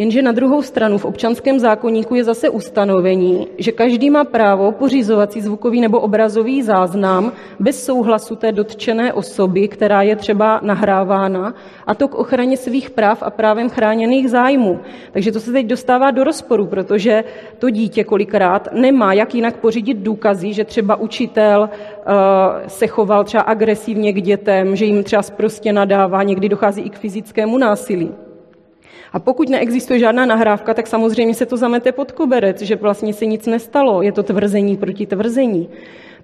Jenže 0.00 0.22
na 0.22 0.32
druhou 0.32 0.62
stranu 0.62 0.98
v 0.98 1.04
občanském 1.04 1.58
zákonníku 1.58 2.14
je 2.14 2.24
zase 2.24 2.48
ustanovení, 2.48 3.48
že 3.58 3.72
každý 3.72 4.10
má 4.10 4.24
právo 4.24 4.72
pořizovat 4.72 5.32
si 5.32 5.40
zvukový 5.40 5.80
nebo 5.80 6.00
obrazový 6.00 6.62
záznam 6.62 7.32
bez 7.58 7.84
souhlasu 7.84 8.36
té 8.36 8.52
dotčené 8.52 9.12
osoby, 9.12 9.68
která 9.68 10.02
je 10.02 10.16
třeba 10.16 10.60
nahrávána, 10.62 11.54
a 11.86 11.94
to 11.94 12.08
k 12.08 12.14
ochraně 12.14 12.56
svých 12.56 12.90
práv 12.90 13.22
a 13.22 13.30
právem 13.30 13.68
chráněných 13.68 14.30
zájmů. 14.30 14.80
Takže 15.12 15.32
to 15.32 15.40
se 15.40 15.52
teď 15.52 15.66
dostává 15.66 16.10
do 16.10 16.24
rozporu, 16.24 16.66
protože 16.66 17.24
to 17.58 17.70
dítě 17.70 18.04
kolikrát 18.04 18.68
nemá 18.72 19.12
jak 19.12 19.34
jinak 19.34 19.56
pořídit 19.56 19.96
důkazy, 19.96 20.52
že 20.52 20.64
třeba 20.64 20.96
učitel 20.96 21.60
uh, 21.70 22.14
se 22.66 22.86
choval 22.86 23.24
třeba 23.24 23.42
agresivně 23.42 24.12
k 24.12 24.22
dětem, 24.22 24.76
že 24.76 24.84
jim 24.84 25.04
třeba 25.04 25.22
prostě 25.36 25.72
nadává, 25.72 26.22
někdy 26.22 26.48
dochází 26.48 26.82
i 26.82 26.90
k 26.90 26.98
fyzickému 26.98 27.58
násilí. 27.58 28.29
A 29.12 29.18
pokud 29.18 29.48
neexistuje 29.48 29.98
žádná 29.98 30.26
nahrávka, 30.26 30.74
tak 30.74 30.86
samozřejmě 30.86 31.34
se 31.34 31.46
to 31.46 31.56
zamete 31.56 31.92
pod 31.92 32.12
koberec, 32.12 32.62
že 32.62 32.76
vlastně 32.76 33.14
se 33.14 33.26
nic 33.26 33.46
nestalo. 33.46 34.02
Je 34.02 34.12
to 34.12 34.22
tvrzení 34.22 34.76
proti 34.76 35.06
tvrzení. 35.06 35.68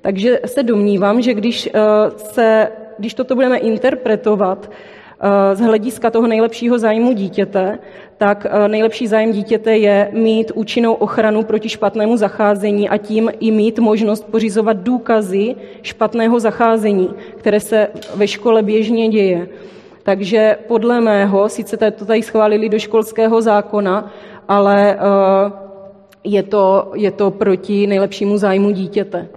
Takže 0.00 0.40
se 0.47 0.62
domnívám, 0.62 1.23
že 1.23 1.35
když, 1.35 1.71
eh, 1.75 1.81
se, 2.16 2.69
když 2.99 3.14
toto 3.14 3.35
budeme 3.35 3.59
interpretovat 3.59 4.71
eh, 4.71 5.57
z 5.57 5.61
hlediska 5.61 6.11
toho 6.11 6.26
nejlepšího 6.26 6.78
zájmu 6.78 7.12
dítěte, 7.12 7.78
tak 8.19 8.47
eh, 8.50 8.69
nejlepší 8.69 9.07
zájem 9.07 9.33
dítěte 9.33 9.76
je 9.76 10.11
mít 10.12 10.52
účinnou 10.55 10.93
ochranu 10.93 11.43
proti 11.43 11.69
špatnému 11.69 12.16
zacházení 12.16 12.88
a 12.88 12.97
tím 12.97 13.31
i 13.40 13.50
mít 13.50 13.78
možnost 13.78 14.31
pořizovat 14.31 14.76
důkazy 14.76 15.55
špatného 15.83 16.40
zacházení, 16.40 17.11
které 17.37 17.61
se 17.61 17.88
ve 18.14 18.28
škole 18.28 18.62
běžně 18.62 19.09
děje. 19.09 19.49
Takže 20.07 20.57
podle 20.67 21.01
mého, 21.01 21.49
sice 21.49 21.77
to 21.91 22.05
tady 22.05 22.23
schválili 22.23 22.69
do 22.69 22.79
školského 22.79 23.43
zákona, 23.43 24.13
ale 24.49 24.95
eh, 24.95 24.99
je 26.25 26.43
to, 26.43 26.93
je 26.95 27.11
to 27.11 27.31
proti 27.31 27.87
nejlepšímu 27.87 28.39
zájmu 28.39 28.71
dítěte. 28.71 29.29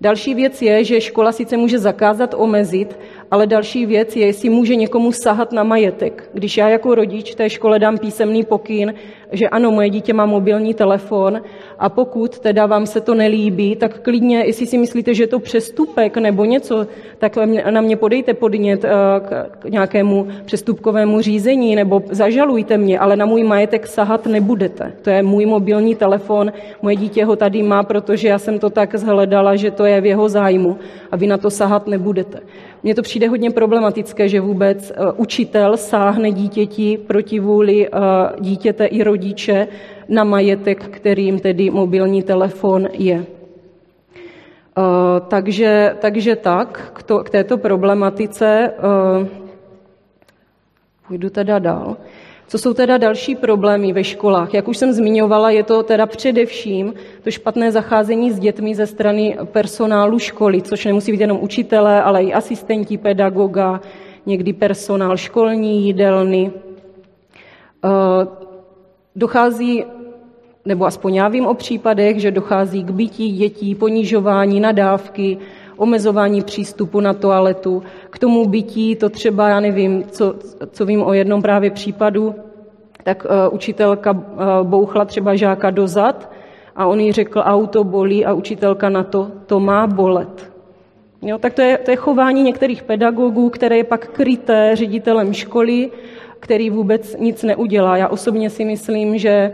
Další 0.00 0.34
věc 0.34 0.62
je, 0.62 0.84
že 0.84 1.00
škola 1.00 1.32
sice 1.32 1.56
může 1.56 1.78
zakázat, 1.78 2.34
omezit, 2.36 2.98
ale 3.30 3.46
další 3.46 3.86
věc 3.86 4.16
je, 4.16 4.26
jestli 4.26 4.48
může 4.48 4.76
někomu 4.76 5.12
sahat 5.12 5.52
na 5.52 5.62
majetek. 5.62 6.30
Když 6.32 6.56
já 6.56 6.68
jako 6.68 6.94
rodič 6.94 7.34
té 7.34 7.50
škole 7.50 7.78
dám 7.78 7.98
písemný 7.98 8.44
pokyn, 8.44 8.94
že 9.32 9.48
ano, 9.48 9.70
moje 9.70 9.90
dítě 9.90 10.12
má 10.12 10.26
mobilní 10.26 10.74
telefon 10.74 11.42
a 11.78 11.88
pokud 11.88 12.38
teda 12.38 12.66
vám 12.66 12.86
se 12.86 13.00
to 13.00 13.14
nelíbí, 13.14 13.76
tak 13.76 14.00
klidně, 14.00 14.38
jestli 14.46 14.66
si 14.66 14.78
myslíte, 14.78 15.14
že 15.14 15.22
je 15.22 15.26
to 15.26 15.38
přestupek 15.38 16.16
nebo 16.16 16.44
něco, 16.44 16.86
tak 17.18 17.36
na 17.70 17.80
mě 17.80 17.96
podejte 17.96 18.34
podnět 18.34 18.84
eh, 18.84 18.90
k 19.58 19.64
nějakému 19.68 20.28
přestupkovému 20.44 21.20
řízení 21.20 21.76
nebo 21.76 22.02
zažalujte 22.10 22.78
mě, 22.78 22.98
ale 22.98 23.16
na 23.16 23.26
můj 23.26 23.44
majetek 23.44 23.86
sahat 23.86 24.26
nebudete. 24.26 24.92
To 25.02 25.10
je 25.10 25.22
můj 25.22 25.46
mobilní 25.46 25.94
telefon, 25.94 26.52
moje 26.82 26.96
dítě 26.96 27.24
ho 27.24 27.36
tady 27.36 27.62
má, 27.62 27.82
protože 27.82 28.28
já 28.28 28.38
jsem 28.38 28.58
to 28.58 28.70
tak 28.70 28.94
zhledala, 28.94 29.56
že 29.56 29.70
to 29.70 29.84
je 29.84 30.00
v 30.00 30.06
jeho 30.06 30.28
zájmu 30.28 30.76
a 31.10 31.16
vy 31.16 31.26
na 31.26 31.38
to 31.38 31.50
sahat 31.50 31.86
nebudete. 31.86 32.40
Mně 32.82 32.94
to 32.94 33.02
přijde 33.02 33.28
hodně 33.28 33.50
problematické, 33.50 34.28
že 34.28 34.40
vůbec 34.40 34.90
eh, 34.90 35.12
učitel 35.16 35.76
sáhne 35.76 36.30
dítěti 36.32 36.98
proti 37.06 37.40
vůli 37.40 37.88
eh, 37.88 37.90
dítěte 38.40 38.86
i 38.86 39.02
rodiče 39.02 39.68
na 40.08 40.24
majetek, 40.24 40.84
kterým 40.88 41.40
tedy 41.40 41.70
mobilní 41.70 42.22
telefon 42.22 42.88
je. 42.92 43.26
Eh, 44.78 45.20
takže, 45.28 45.96
takže 46.00 46.36
tak, 46.36 46.92
k, 46.94 47.02
to, 47.02 47.18
k 47.18 47.30
této 47.30 47.58
problematice 47.58 48.72
půjdu 51.08 51.30
teda 51.30 51.58
dál. 51.58 51.96
Co 52.50 52.58
jsou 52.58 52.74
teda 52.74 52.98
další 52.98 53.34
problémy 53.34 53.92
ve 53.92 54.04
školách? 54.04 54.54
Jak 54.54 54.68
už 54.68 54.76
jsem 54.76 54.92
zmiňovala, 54.92 55.50
je 55.50 55.62
to 55.62 55.82
teda 55.82 56.06
především 56.06 56.94
to 57.22 57.30
špatné 57.30 57.72
zacházení 57.72 58.30
s 58.30 58.38
dětmi 58.38 58.74
ze 58.74 58.86
strany 58.86 59.38
personálu 59.44 60.18
školy, 60.18 60.62
což 60.62 60.84
nemusí 60.84 61.12
být 61.12 61.20
jenom 61.20 61.38
učitelé, 61.40 62.02
ale 62.02 62.22
i 62.24 62.32
asistenti 62.32 62.98
pedagoga, 62.98 63.80
někdy 64.26 64.52
personál 64.52 65.16
školní, 65.16 65.86
jídelny. 65.86 66.52
Eh, 67.84 68.26
dochází, 69.16 69.84
nebo 70.64 70.86
aspoň 70.86 71.14
já 71.14 71.28
vím 71.28 71.46
o 71.46 71.54
případech, 71.54 72.20
že 72.20 72.30
dochází 72.30 72.84
k 72.84 72.90
bytí 72.90 73.32
dětí, 73.32 73.74
ponižování, 73.74 74.60
nadávky, 74.60 75.38
omezování 75.80 76.42
přístupu 76.42 77.00
na 77.00 77.14
toaletu. 77.14 77.82
K 78.10 78.18
tomu 78.18 78.46
bytí 78.46 78.96
to 78.96 79.08
třeba, 79.08 79.48
já 79.48 79.60
nevím, 79.60 80.04
co, 80.04 80.34
co 80.70 80.86
vím 80.86 81.02
o 81.02 81.12
jednom 81.12 81.42
právě 81.42 81.70
případu, 81.70 82.34
tak 83.02 83.24
uh, 83.24 83.54
učitelka 83.54 84.12
uh, 84.12 84.20
bouchla 84.62 85.04
třeba 85.04 85.34
žáka 85.34 85.70
dozad 85.70 86.30
a 86.76 86.86
on 86.86 87.00
jí 87.00 87.12
řekl, 87.12 87.42
auto 87.44 87.84
bolí 87.84 88.26
a 88.26 88.32
učitelka 88.32 88.88
na 88.88 89.02
to, 89.02 89.30
to 89.46 89.60
má 89.60 89.86
bolet. 89.86 90.52
Jo, 91.22 91.38
tak 91.38 91.54
to 91.54 91.62
je, 91.62 91.78
to 91.78 91.90
je 91.90 91.96
chování 91.96 92.42
některých 92.42 92.82
pedagogů, 92.82 93.50
které 93.50 93.76
je 93.76 93.84
pak 93.84 94.08
kryté 94.08 94.70
ředitelem 94.74 95.32
školy, 95.32 95.90
který 96.40 96.70
vůbec 96.70 97.16
nic 97.18 97.42
neudělá. 97.42 97.96
Já 97.96 98.08
osobně 98.08 98.50
si 98.50 98.64
myslím, 98.64 99.18
že 99.18 99.52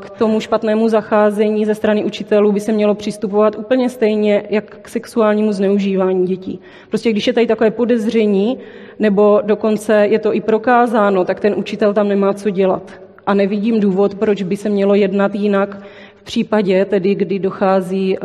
k 0.00 0.10
tomu 0.10 0.40
špatnému 0.40 0.88
zacházení 0.88 1.66
ze 1.66 1.74
strany 1.74 2.04
učitelů 2.04 2.52
by 2.52 2.60
se 2.60 2.72
mělo 2.72 2.94
přistupovat 2.94 3.58
úplně 3.58 3.88
stejně, 3.88 4.42
jak 4.50 4.78
k 4.82 4.88
sexuálnímu 4.88 5.52
zneužívání 5.52 6.26
dětí. 6.26 6.60
Prostě 6.88 7.10
když 7.10 7.26
je 7.26 7.32
tady 7.32 7.46
takové 7.46 7.70
podezření, 7.70 8.58
nebo 8.98 9.40
dokonce 9.44 10.06
je 10.06 10.18
to 10.18 10.34
i 10.34 10.40
prokázáno, 10.40 11.24
tak 11.24 11.40
ten 11.40 11.54
učitel 11.56 11.94
tam 11.94 12.08
nemá 12.08 12.32
co 12.32 12.50
dělat. 12.50 13.00
A 13.26 13.34
nevidím 13.34 13.80
důvod, 13.80 14.14
proč 14.14 14.42
by 14.42 14.56
se 14.56 14.68
mělo 14.68 14.94
jednat 14.94 15.34
jinak 15.34 15.82
v 16.16 16.22
případě, 16.22 16.84
tedy 16.84 17.14
kdy 17.14 17.38
dochází 17.38 18.16
eh, 18.16 18.20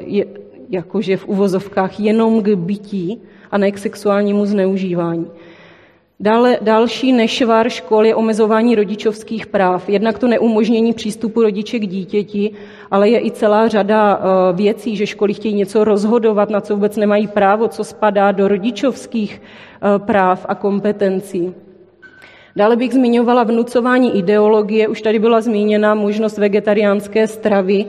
je, 0.00 0.24
jakože 0.70 1.16
v 1.16 1.28
uvozovkách 1.28 2.00
jenom 2.00 2.42
k 2.42 2.54
bytí 2.54 3.22
a 3.50 3.58
ne 3.58 3.70
k 3.72 3.78
sexuálnímu 3.78 4.46
zneužívání. 4.46 5.26
Dále, 6.20 6.58
další 6.60 7.12
nešvar 7.12 7.68
škol 7.68 8.06
je 8.06 8.14
omezování 8.14 8.74
rodičovských 8.74 9.46
práv. 9.46 9.88
Jednak 9.88 10.18
to 10.18 10.28
neumožnění 10.28 10.92
přístupu 10.92 11.42
rodiče 11.42 11.78
k 11.78 11.86
dítěti, 11.86 12.50
ale 12.90 13.08
je 13.08 13.26
i 13.26 13.30
celá 13.30 13.68
řada 13.68 14.20
eh, 14.20 14.52
věcí, 14.56 14.96
že 14.96 15.06
školy 15.06 15.34
chtějí 15.34 15.54
něco 15.54 15.84
rozhodovat, 15.84 16.50
na 16.50 16.60
co 16.60 16.74
vůbec 16.74 16.96
nemají 16.96 17.26
právo, 17.26 17.68
co 17.68 17.84
spadá 17.84 18.32
do 18.32 18.48
rodičovských 18.48 19.42
eh, 19.42 19.98
práv 19.98 20.46
a 20.48 20.54
kompetencí. 20.54 21.54
Dále 22.56 22.76
bych 22.76 22.92
zmiňovala 22.92 23.44
vnucování 23.44 24.18
ideologie. 24.18 24.88
Už 24.88 25.02
tady 25.02 25.18
byla 25.18 25.40
zmíněna 25.40 25.94
možnost 25.94 26.38
vegetariánské 26.38 27.26
stravy. 27.26 27.86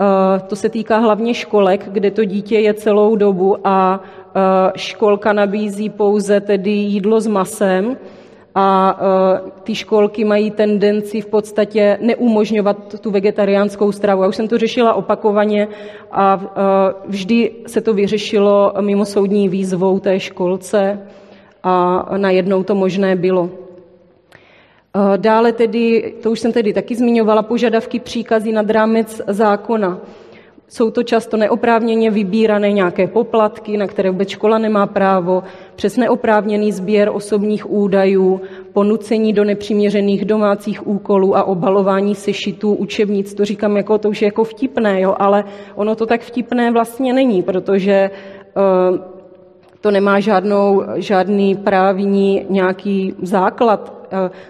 Eh, 0.00 0.40
to 0.40 0.56
se 0.56 0.68
týká 0.68 0.98
hlavně 0.98 1.34
školek, 1.34 1.88
kde 1.92 2.10
to 2.10 2.24
dítě 2.24 2.58
je 2.58 2.74
celou 2.74 3.16
dobu 3.16 3.56
a 3.64 4.00
Eh, 4.34 4.72
školka 4.76 5.32
nabízí 5.32 5.90
pouze 5.90 6.40
tedy 6.40 6.70
jídlo 6.70 7.20
s 7.20 7.26
masem 7.26 7.96
a 8.54 8.98
eh, 9.00 9.50
ty 9.62 9.74
školky 9.74 10.24
mají 10.24 10.50
tendenci 10.50 11.20
v 11.20 11.26
podstatě 11.26 11.98
neumožňovat 12.00 13.00
tu 13.00 13.10
vegetariánskou 13.10 13.92
stravu. 13.92 14.22
Já 14.22 14.28
už 14.28 14.36
jsem 14.36 14.48
to 14.48 14.58
řešila 14.58 14.94
opakovaně 14.94 15.68
a 16.12 16.40
vždy 17.08 17.50
se 17.66 17.80
to 17.80 17.94
vyřešilo 17.94 18.72
mimo 18.80 19.04
soudní 19.04 19.48
výzvou 19.48 19.98
té 19.98 20.20
školce 20.20 21.00
a 21.62 22.06
najednou 22.16 22.62
to 22.62 22.74
možné 22.74 23.16
bylo. 23.16 23.50
Dále 25.16 25.52
tedy, 25.52 26.14
to 26.22 26.30
už 26.30 26.40
jsem 26.40 26.52
tedy 26.52 26.72
taky 26.72 26.94
zmiňovala, 26.94 27.42
požadavky 27.42 28.00
příkazy 28.00 28.52
nad 28.52 28.70
rámec 28.70 29.22
zákona. 29.26 29.98
Jsou 30.68 30.90
to 30.90 31.02
často 31.02 31.36
neoprávněně 31.36 32.10
vybírané 32.10 32.72
nějaké 32.72 33.06
poplatky, 33.06 33.76
na 33.76 33.86
které 33.86 34.10
vůbec 34.10 34.28
škola 34.28 34.58
nemá 34.58 34.86
právo, 34.86 35.42
přes 35.76 35.96
neoprávněný 35.96 36.72
sběr 36.72 37.10
osobních 37.12 37.70
údajů, 37.70 38.40
ponucení 38.72 39.32
do 39.32 39.44
nepřiměřených 39.44 40.24
domácích 40.24 40.86
úkolů 40.86 41.36
a 41.36 41.44
obalování 41.44 42.14
sešitů, 42.14 42.74
učebnic. 42.74 43.34
To 43.34 43.44
říkám, 43.44 43.76
jako, 43.76 43.98
to 43.98 44.08
už 44.08 44.22
je 44.22 44.26
jako 44.26 44.44
vtipné, 44.44 45.00
jo, 45.00 45.14
ale 45.18 45.44
ono 45.74 45.94
to 45.94 46.06
tak 46.06 46.20
vtipné 46.20 46.70
vlastně 46.70 47.12
není, 47.12 47.42
protože 47.42 48.10
uh, 48.90 48.98
to 49.80 49.90
nemá 49.90 50.20
žádnou, 50.20 50.82
žádný 50.96 51.56
právní 51.56 52.46
nějaký 52.48 53.14
základ 53.22 54.01
Eh, 54.01 54.01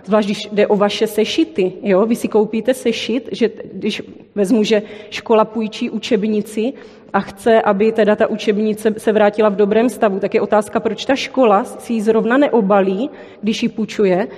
zvlášť 0.04 0.28
když 0.28 0.48
jde 0.52 0.66
o 0.66 0.76
vaše 0.76 1.06
sešity. 1.06 1.72
Jo? 1.82 2.06
Vy 2.06 2.16
si 2.16 2.28
koupíte 2.28 2.74
sešit, 2.74 3.28
že 3.32 3.50
když 3.72 4.02
vezmu, 4.34 4.64
že 4.64 4.82
škola 5.10 5.44
půjčí 5.44 5.90
učebnici 5.90 6.72
a 7.12 7.20
chce, 7.20 7.62
aby 7.62 7.92
teda 7.92 8.16
ta 8.16 8.26
učebnice 8.26 8.94
se 8.98 9.12
vrátila 9.12 9.48
v 9.48 9.56
dobrém 9.56 9.88
stavu, 9.88 10.18
tak 10.18 10.34
je 10.34 10.40
otázka, 10.40 10.80
proč 10.80 11.04
ta 11.04 11.14
škola 11.14 11.64
si 11.64 11.92
ji 11.92 12.00
zrovna 12.00 12.36
neobalí, 12.36 13.10
když 13.42 13.62
ji 13.62 13.68
půjčuje. 13.68 14.28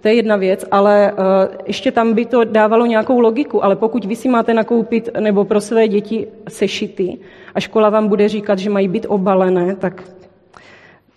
To 0.00 0.08
je 0.08 0.14
jedna 0.14 0.36
věc, 0.36 0.64
ale 0.70 1.12
uh, 1.12 1.54
ještě 1.66 1.92
tam 1.92 2.12
by 2.12 2.24
to 2.24 2.44
dávalo 2.44 2.86
nějakou 2.86 3.20
logiku, 3.20 3.64
ale 3.64 3.76
pokud 3.76 4.04
vy 4.04 4.16
si 4.16 4.28
máte 4.28 4.54
nakoupit 4.54 5.08
nebo 5.20 5.44
pro 5.44 5.60
své 5.60 5.88
děti 5.88 6.26
sešity 6.48 7.18
a 7.54 7.60
škola 7.60 7.90
vám 7.90 8.08
bude 8.08 8.28
říkat, 8.28 8.58
že 8.58 8.70
mají 8.70 8.88
být 8.88 9.06
obalené, 9.08 9.76
tak 9.76 10.02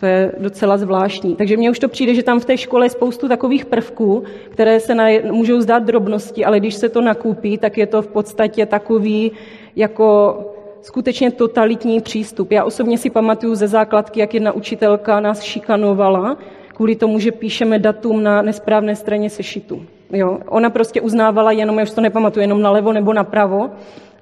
to 0.00 0.06
je 0.06 0.32
docela 0.38 0.76
zvláštní. 0.76 1.36
Takže 1.36 1.56
mně 1.56 1.70
už 1.70 1.78
to 1.78 1.88
přijde, 1.88 2.14
že 2.14 2.22
tam 2.22 2.40
v 2.40 2.44
té 2.44 2.56
škole 2.56 2.86
je 2.86 2.90
spoustu 2.90 3.28
takových 3.28 3.66
prvků, 3.66 4.22
které 4.50 4.80
se 4.80 4.94
na, 4.94 5.04
můžou 5.30 5.60
zdát 5.60 5.82
drobnosti, 5.82 6.44
ale 6.44 6.60
když 6.60 6.74
se 6.74 6.88
to 6.88 7.00
nakupí, 7.00 7.58
tak 7.58 7.78
je 7.78 7.86
to 7.86 8.02
v 8.02 8.08
podstatě 8.08 8.66
takový 8.66 9.32
jako 9.76 10.38
skutečně 10.82 11.30
totalitní 11.30 12.00
přístup. 12.00 12.52
Já 12.52 12.64
osobně 12.64 12.98
si 12.98 13.10
pamatuju 13.10 13.54
ze 13.54 13.68
základky, 13.68 14.20
jak 14.20 14.34
jedna 14.34 14.52
učitelka 14.52 15.20
nás 15.20 15.42
šikanovala 15.42 16.38
kvůli 16.74 16.96
tomu, 16.96 17.18
že 17.18 17.32
píšeme 17.32 17.78
datum 17.78 18.22
na 18.22 18.42
nesprávné 18.42 18.96
straně 18.96 19.30
sešitu. 19.30 19.82
Jo? 20.12 20.38
Ona 20.48 20.70
prostě 20.70 21.00
uznávala 21.00 21.52
jenom, 21.52 21.78
já 21.78 21.82
už 21.82 21.90
to 21.90 22.00
nepamatuju, 22.00 22.42
jenom 22.42 22.62
nalevo 22.62 22.92
nebo 22.92 23.12
napravo, 23.12 23.70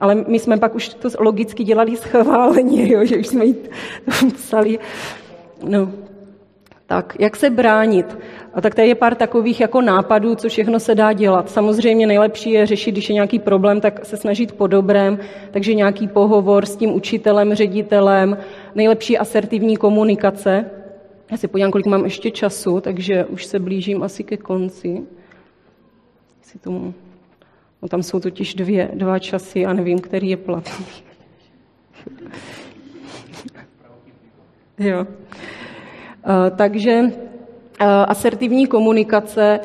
ale 0.01 0.15
my 0.15 0.39
jsme 0.39 0.57
pak 0.57 0.75
už 0.75 0.89
to 0.89 1.09
logicky 1.19 1.65
dělali 1.65 1.97
schválně, 1.97 2.93
jo? 2.93 3.05
že 3.05 3.17
už 3.17 3.27
jsme 3.27 3.45
jí 3.45 3.57
psali 4.35 4.79
No, 5.65 5.93
tak, 6.87 7.17
jak 7.19 7.37
se 7.37 7.51
bránit? 7.51 8.19
A 8.55 8.61
tak 8.61 8.75
tady 8.75 8.89
je 8.89 8.95
pár 8.95 9.15
takových 9.15 9.61
jako 9.61 9.81
nápadů, 9.81 10.35
co 10.35 10.49
všechno 10.49 10.81
se 10.81 10.95
dá 10.95 11.13
dělat. 11.13 11.51
Samozřejmě 11.51 12.07
nejlepší 12.07 12.51
je 12.51 12.67
řešit, 12.67 12.93
když 12.93 13.09
je 13.09 13.15
nějaký 13.15 13.39
problém, 13.39 13.81
tak 13.81 14.05
se 14.05 14.17
snažit 14.17 14.53
po 14.53 14.67
dobrém, 14.67 15.19
takže 15.51 15.75
nějaký 15.75 16.09
pohovor 16.09 16.67
s 16.67 16.77
tím 16.77 16.95
učitelem, 16.95 17.55
ředitelem, 17.55 18.39
nejlepší 18.75 19.19
asertivní 19.19 19.77
komunikace. 19.77 20.71
Já 21.31 21.37
si 21.37 21.49
podívám, 21.49 21.71
kolik 21.71 21.87
mám 21.87 22.05
ještě 22.05 22.31
času, 22.31 22.81
takže 22.81 23.25
už 23.25 23.47
se 23.47 23.59
blížím 23.59 24.03
asi 24.03 24.25
ke 24.25 24.37
konci. 24.37 25.03
Si 26.43 26.59
tomu... 26.59 26.95
No, 27.83 27.89
tam 27.89 28.03
jsou 28.03 28.21
totiž 28.21 28.55
dvě, 28.55 28.91
dva 28.95 29.19
časy 29.19 29.67
a 29.67 29.73
nevím, 29.73 29.99
který 29.99 30.31
je 30.31 30.37
platný. 30.37 30.87
Jo. 34.79 35.07
Eh, 35.07 36.51
takže 36.57 37.03
eh, 37.81 37.85
asertivní 37.87 38.67
komunikace 38.67 39.61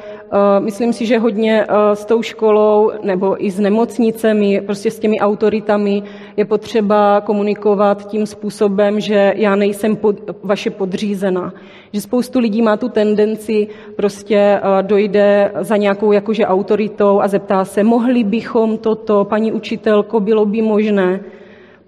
Myslím 0.59 0.93
si, 0.93 1.05
že 1.05 1.19
hodně 1.19 1.65
s 1.93 2.05
tou 2.05 2.21
školou 2.21 2.91
nebo 3.03 3.45
i 3.45 3.51
s 3.51 3.59
nemocnicemi, 3.59 4.61
prostě 4.61 4.91
s 4.91 4.99
těmi 4.99 5.19
autoritami 5.19 6.03
je 6.37 6.45
potřeba 6.45 7.21
komunikovat 7.21 8.07
tím 8.07 8.25
způsobem, 8.25 8.99
že 8.99 9.33
já 9.35 9.55
nejsem 9.55 9.95
pod, 9.95 10.15
vaše 10.43 10.69
podřízená. 10.69 11.53
Že 11.93 12.01
spoustu 12.01 12.39
lidí 12.39 12.61
má 12.61 12.77
tu 12.77 12.89
tendenci, 12.89 13.67
prostě 13.95 14.59
dojde 14.81 15.51
za 15.59 15.77
nějakou 15.77 16.11
jakože 16.11 16.45
autoritou 16.45 17.21
a 17.21 17.27
zeptá 17.27 17.65
se, 17.65 17.83
mohli 17.83 18.23
bychom 18.23 18.77
toto, 18.77 19.25
paní 19.25 19.51
učitelko, 19.51 20.19
bylo 20.19 20.45
by 20.45 20.61
možné. 20.61 21.19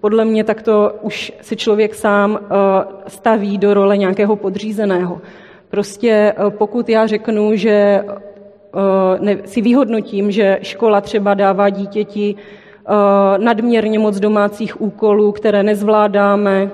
Podle 0.04 0.24
mě 0.24 0.44
takto 0.44 0.92
už 1.02 1.32
se 1.40 1.56
člověk 1.56 1.94
sám 1.94 2.38
staví 3.06 3.58
do 3.58 3.74
role 3.74 3.96
nějakého 3.96 4.36
podřízeného. 4.36 5.20
Prostě 5.68 6.34
pokud 6.48 6.88
já 6.88 7.06
řeknu, 7.06 7.56
že 7.56 8.04
si 9.44 9.60
vyhodnotím, 9.60 10.30
že 10.30 10.58
škola 10.62 11.00
třeba 11.00 11.34
dává 11.34 11.70
dítěti 11.70 12.34
nadměrně 13.38 13.98
moc 13.98 14.20
domácích 14.20 14.80
úkolů, 14.80 15.32
které 15.32 15.62
nezvládáme 15.62 16.70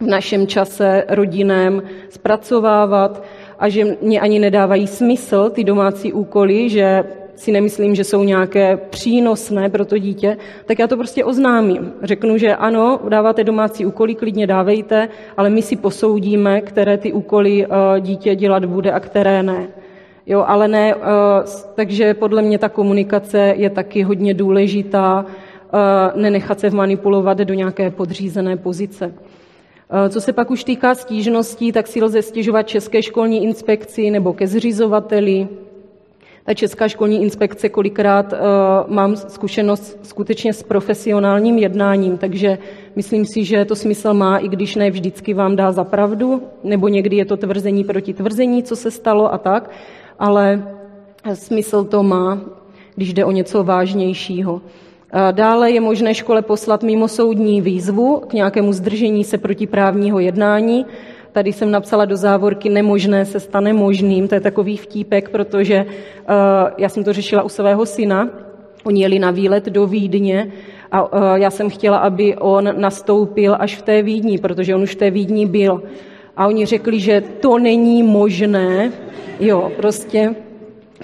v 0.00 0.06
našem 0.06 0.46
čase 0.46 1.04
rodinném 1.08 1.82
zpracovávat 2.08 3.22
a 3.58 3.68
že 3.68 3.96
mě 4.02 4.20
ani 4.20 4.38
nedávají 4.38 4.86
smysl 4.86 5.50
ty 5.50 5.64
domácí 5.64 6.12
úkoly, 6.12 6.68
že 6.68 7.04
si 7.38 7.52
nemyslím, 7.52 7.94
že 7.94 8.04
jsou 8.04 8.24
nějaké 8.24 8.76
přínosné 8.76 9.70
pro 9.70 9.84
to 9.84 9.98
dítě, 9.98 10.36
tak 10.66 10.78
já 10.78 10.86
to 10.86 10.96
prostě 10.96 11.24
oznámím. 11.24 11.92
Řeknu, 12.02 12.38
že 12.38 12.56
ano, 12.56 13.00
dáváte 13.08 13.44
domácí 13.44 13.86
úkoly, 13.86 14.14
klidně 14.14 14.46
dávejte, 14.46 15.08
ale 15.36 15.50
my 15.50 15.62
si 15.62 15.76
posoudíme, 15.76 16.60
které 16.60 16.98
ty 16.98 17.12
úkoly 17.12 17.66
dítě 18.00 18.34
dělat 18.34 18.64
bude 18.64 18.92
a 18.92 19.00
které 19.00 19.42
ne. 19.42 19.68
Jo, 20.26 20.44
ale 20.46 20.68
ne, 20.68 20.94
takže 21.74 22.14
podle 22.14 22.42
mě 22.42 22.58
ta 22.58 22.68
komunikace 22.68 23.54
je 23.56 23.70
taky 23.70 24.02
hodně 24.02 24.34
důležitá, 24.34 25.26
nenechat 26.14 26.60
se 26.60 26.70
vmanipulovat 26.70 27.38
do 27.38 27.54
nějaké 27.54 27.90
podřízené 27.90 28.56
pozice. 28.56 29.14
Co 30.08 30.20
se 30.20 30.32
pak 30.32 30.50
už 30.50 30.64
týká 30.64 30.94
stížností, 30.94 31.72
tak 31.72 31.86
si 31.86 32.02
lze 32.02 32.22
stěžovat 32.22 32.62
České 32.62 33.02
školní 33.02 33.44
inspekci 33.44 34.10
nebo 34.10 34.32
ke 34.32 34.46
zřizovateli. 34.46 35.48
Česká 36.54 36.88
školní 36.88 37.22
inspekce 37.22 37.68
kolikrát 37.68 38.34
mám 38.88 39.16
zkušenost 39.16 39.98
skutečně 40.02 40.52
s 40.52 40.62
profesionálním 40.62 41.58
jednáním, 41.58 42.18
takže 42.18 42.58
myslím 42.96 43.24
si, 43.24 43.44
že 43.44 43.64
to 43.64 43.76
smysl 43.76 44.14
má, 44.14 44.38
i 44.38 44.48
když 44.48 44.76
ne 44.76 44.90
vždycky 44.90 45.34
vám 45.34 45.56
dá 45.56 45.72
za 45.72 45.84
pravdu, 45.84 46.42
nebo 46.64 46.88
někdy 46.88 47.16
je 47.16 47.24
to 47.24 47.36
tvrzení 47.36 47.84
proti 47.84 48.14
tvrzení, 48.14 48.62
co 48.62 48.76
se 48.76 48.90
stalo 48.90 49.32
a 49.32 49.38
tak, 49.38 49.70
ale 50.18 50.74
smysl 51.34 51.84
to 51.84 52.02
má, 52.02 52.40
když 52.94 53.14
jde 53.14 53.24
o 53.24 53.30
něco 53.30 53.64
vážnějšího. 53.64 54.60
Dále 55.32 55.70
je 55.70 55.80
možné 55.80 56.14
škole 56.14 56.42
poslat 56.42 56.82
mimosoudní 56.82 57.60
výzvu 57.60 58.22
k 58.28 58.32
nějakému 58.32 58.72
zdržení 58.72 59.24
se 59.24 59.38
protiprávního 59.38 60.18
jednání. 60.18 60.86
Tady 61.32 61.52
jsem 61.52 61.70
napsala 61.70 62.04
do 62.04 62.16
závorky 62.16 62.68
nemožné 62.68 63.24
se 63.24 63.40
stane 63.40 63.72
možným. 63.72 64.28
To 64.28 64.34
je 64.34 64.40
takový 64.40 64.76
vtípek, 64.76 65.28
protože 65.28 65.86
já 66.78 66.88
jsem 66.88 67.04
to 67.04 67.12
řešila 67.12 67.42
u 67.42 67.48
svého 67.48 67.86
syna. 67.86 68.28
Oni 68.84 69.02
jeli 69.02 69.18
na 69.18 69.30
výlet 69.30 69.66
do 69.66 69.86
Vídně 69.86 70.52
a 70.92 71.36
já 71.36 71.50
jsem 71.50 71.70
chtěla, 71.70 71.98
aby 71.98 72.36
on 72.36 72.80
nastoupil 72.80 73.56
až 73.58 73.76
v 73.76 73.82
té 73.82 74.02
Vídni, 74.02 74.38
protože 74.38 74.74
on 74.74 74.82
už 74.82 74.94
v 74.94 74.98
té 74.98 75.10
Vídni 75.10 75.46
byl. 75.46 75.82
A 76.36 76.46
oni 76.46 76.66
řekli, 76.66 77.00
že 77.00 77.22
to 77.40 77.58
není 77.58 78.02
možné. 78.02 78.92
Jo, 79.40 79.72
prostě 79.76 80.34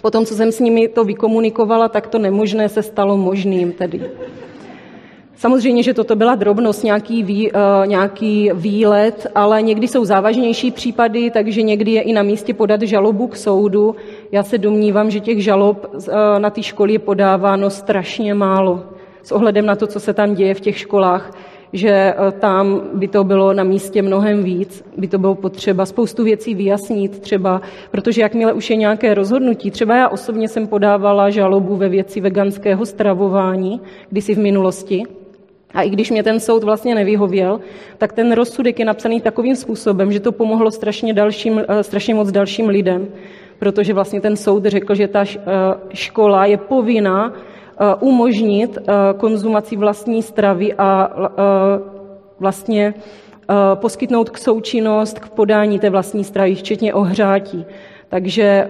po 0.03 0.11
tom, 0.11 0.25
co 0.25 0.35
jsem 0.35 0.53
s 0.53 0.61
nimi 0.61 0.89
to 0.89 1.05
vykomunikovala, 1.05 1.89
tak 1.89 2.07
to 2.07 2.19
nemožné 2.19 2.69
se 2.69 2.83
stalo 2.83 3.17
možným 3.17 3.73
tedy. 3.73 4.01
Samozřejmě, 5.37 5.83
že 5.83 5.95
toto 5.95 6.17
byla 6.17 6.35
drobnost, 6.35 6.85
nějaký, 6.85 7.23
vý, 7.23 7.53
uh, 7.53 7.59
nějaký 7.87 8.51
výlet, 8.55 9.27
ale 9.35 9.63
někdy 9.63 9.89
jsou 9.89 10.05
závažnější 10.05 10.71
případy, 10.71 11.31
takže 11.31 11.63
někdy 11.63 11.91
je 11.91 12.03
i 12.03 12.13
na 12.13 12.23
místě 12.23 12.55
podat 12.55 12.83
žalobu 12.83 13.27
k 13.27 13.37
soudu. 13.37 13.97
Já 14.33 14.43
se 14.43 14.59
domnívám, 14.59 15.11
že 15.11 15.21
těch 15.21 15.45
žalob 15.45 15.87
uh, 15.95 16.01
na 16.39 16.51
ty 16.51 16.63
školy 16.63 16.93
je 16.93 16.99
podáváno 16.99 17.71
strašně 17.71 18.35
málo 18.35 18.83
s 19.23 19.33
ohledem 19.33 19.67
na 19.67 19.77
to, 19.77 19.87
co 19.87 20.01
se 20.01 20.15
tam 20.15 20.35
děje 20.35 20.55
v 20.55 20.61
těch 20.61 20.79
školách 20.79 21.31
že 21.75 21.91
eh, 21.91 22.33
tam 22.39 22.81
by 22.95 23.09
to 23.09 23.25
bylo 23.25 23.53
na 23.53 23.65
místě 23.65 24.03
mnohem 24.03 24.45
víc, 24.45 24.85
by 24.97 25.09
to 25.09 25.19
bylo 25.19 25.35
potřeba 25.35 25.87
spoustu 25.87 26.25
věcí 26.25 26.55
vyjasnit 26.55 27.19
třeba, 27.19 27.61
protože 27.91 28.23
jakmile 28.23 28.53
už 28.53 28.71
je 28.71 28.77
nějaké 28.77 29.15
rozhodnutí, 29.15 29.71
třeba 29.71 29.97
já 29.97 30.09
osobně 30.09 30.49
jsem 30.49 30.67
podávala 30.67 31.31
žalobu 31.31 31.77
ve 31.77 31.89
věci 31.89 32.21
veganského 32.21 32.87
stravování, 32.87 33.81
kdysi 34.11 34.35
v 34.35 34.39
minulosti, 34.39 35.03
a 35.75 35.83
i 35.83 35.91
když 35.91 36.11
mě 36.11 36.23
ten 36.23 36.41
soud 36.41 36.65
vlastně 36.65 36.95
nevyhověl, 36.95 37.61
tak 37.99 38.13
ten 38.13 38.33
rozsudek 38.33 38.79
je 38.79 38.85
napsaný 38.85 39.21
takovým 39.21 39.57
způsobem, 39.57 40.13
že 40.13 40.21
to 40.21 40.33
pomohlo 40.33 40.71
strašně, 40.71 41.15
dalším, 41.15 41.63
eh, 41.69 41.83
strašně 41.83 42.15
moc 42.15 42.31
dalším 42.31 42.69
lidem, 42.69 43.09
protože 43.59 43.95
vlastně 43.95 44.21
ten 44.21 44.37
soud 44.37 44.65
řekl, 44.65 44.95
že 44.95 45.09
ta 45.09 45.25
eh, 45.25 45.41
škola 45.95 46.47
je 46.47 46.57
povinná 46.57 47.33
Eh, 47.81 47.95
umožnit 48.01 48.79
konzumaci 49.17 49.77
vlastní 49.77 50.23
stravy 50.23 50.75
a 50.79 51.11
vlastně 52.39 52.95
poskytnout 53.75 54.31
k 54.31 54.39
součinnost 54.39 55.19
k 55.19 55.29
podání 55.29 55.79
té 55.79 55.91
vlastní 55.91 56.25
stravy, 56.25 56.55
včetně 56.55 56.95
ohřátí. 56.95 57.67
Takže, 58.09 58.69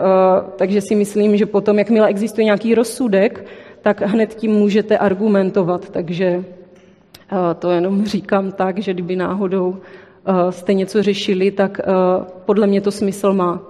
takže 0.57 0.81
si 0.81 0.95
myslím, 0.95 1.37
že 1.37 1.47
potom, 1.47 1.79
jakmile 1.79 2.09
existuje 2.09 2.45
nějaký 2.45 2.75
rozsudek, 2.75 3.47
tak 3.83 4.01
hned 4.01 4.35
tím 4.35 4.53
můžete 4.53 4.99
argumentovat. 4.99 5.91
Takže 5.91 6.45
to 7.59 7.71
jenom 7.71 8.05
říkám 8.05 8.53
tak, 8.53 8.79
že 8.79 8.95
kdyby 8.95 9.17
náhodou 9.17 9.77
jste 10.51 10.75
něco 10.75 11.03
řešili, 11.03 11.51
tak 11.51 11.81
podle 12.45 12.67
mě 12.67 12.81
to 12.81 12.91
smysl 12.91 13.33
má. 13.33 13.61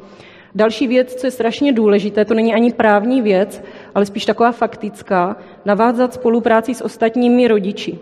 Další 0.55 0.87
věc, 0.87 1.15
co 1.15 1.27
je 1.27 1.31
strašně 1.31 1.73
důležité, 1.73 2.25
to 2.25 2.35
není 2.35 2.55
ani 2.55 2.73
právní 2.73 3.23
věc, 3.23 3.65
ale 3.95 4.07
spíš 4.07 4.25
taková 4.25 4.53
faktická, 4.53 5.37
navázat 5.65 6.15
spolupráci 6.15 6.75
s 6.75 6.85
ostatními 6.85 7.49
rodiči. 7.49 7.99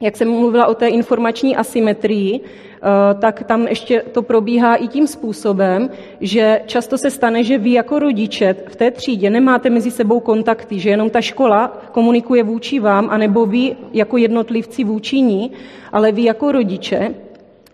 Jak 0.00 0.16
jsem 0.16 0.30
mluvila 0.30 0.66
o 0.66 0.74
té 0.74 0.88
informační 0.88 1.56
asymetrii, 1.56 2.40
eh, 2.40 2.80
tak 3.14 3.42
tam 3.44 3.68
ještě 3.68 4.02
to 4.12 4.22
probíhá 4.22 4.74
i 4.74 4.88
tím 4.88 5.06
způsobem, 5.06 5.90
že 6.20 6.60
často 6.66 6.98
se 6.98 7.10
stane, 7.10 7.44
že 7.44 7.58
vy 7.58 7.72
jako 7.72 7.98
rodiče 7.98 8.56
v 8.68 8.76
té 8.76 8.90
třídě 8.90 9.30
nemáte 9.30 9.70
mezi 9.70 9.90
sebou 9.90 10.20
kontakty, 10.20 10.78
že 10.78 10.90
jenom 10.90 11.10
ta 11.10 11.20
škola 11.20 11.82
komunikuje 11.92 12.42
vůči 12.42 12.80
vám, 12.80 13.10
anebo 13.10 13.46
vy 13.46 13.76
jako 13.92 14.16
jednotlivci 14.16 14.84
vůči 14.84 15.20
ní, 15.20 15.52
ale 15.92 16.12
vy 16.12 16.24
jako 16.24 16.52
rodiče 16.52 17.14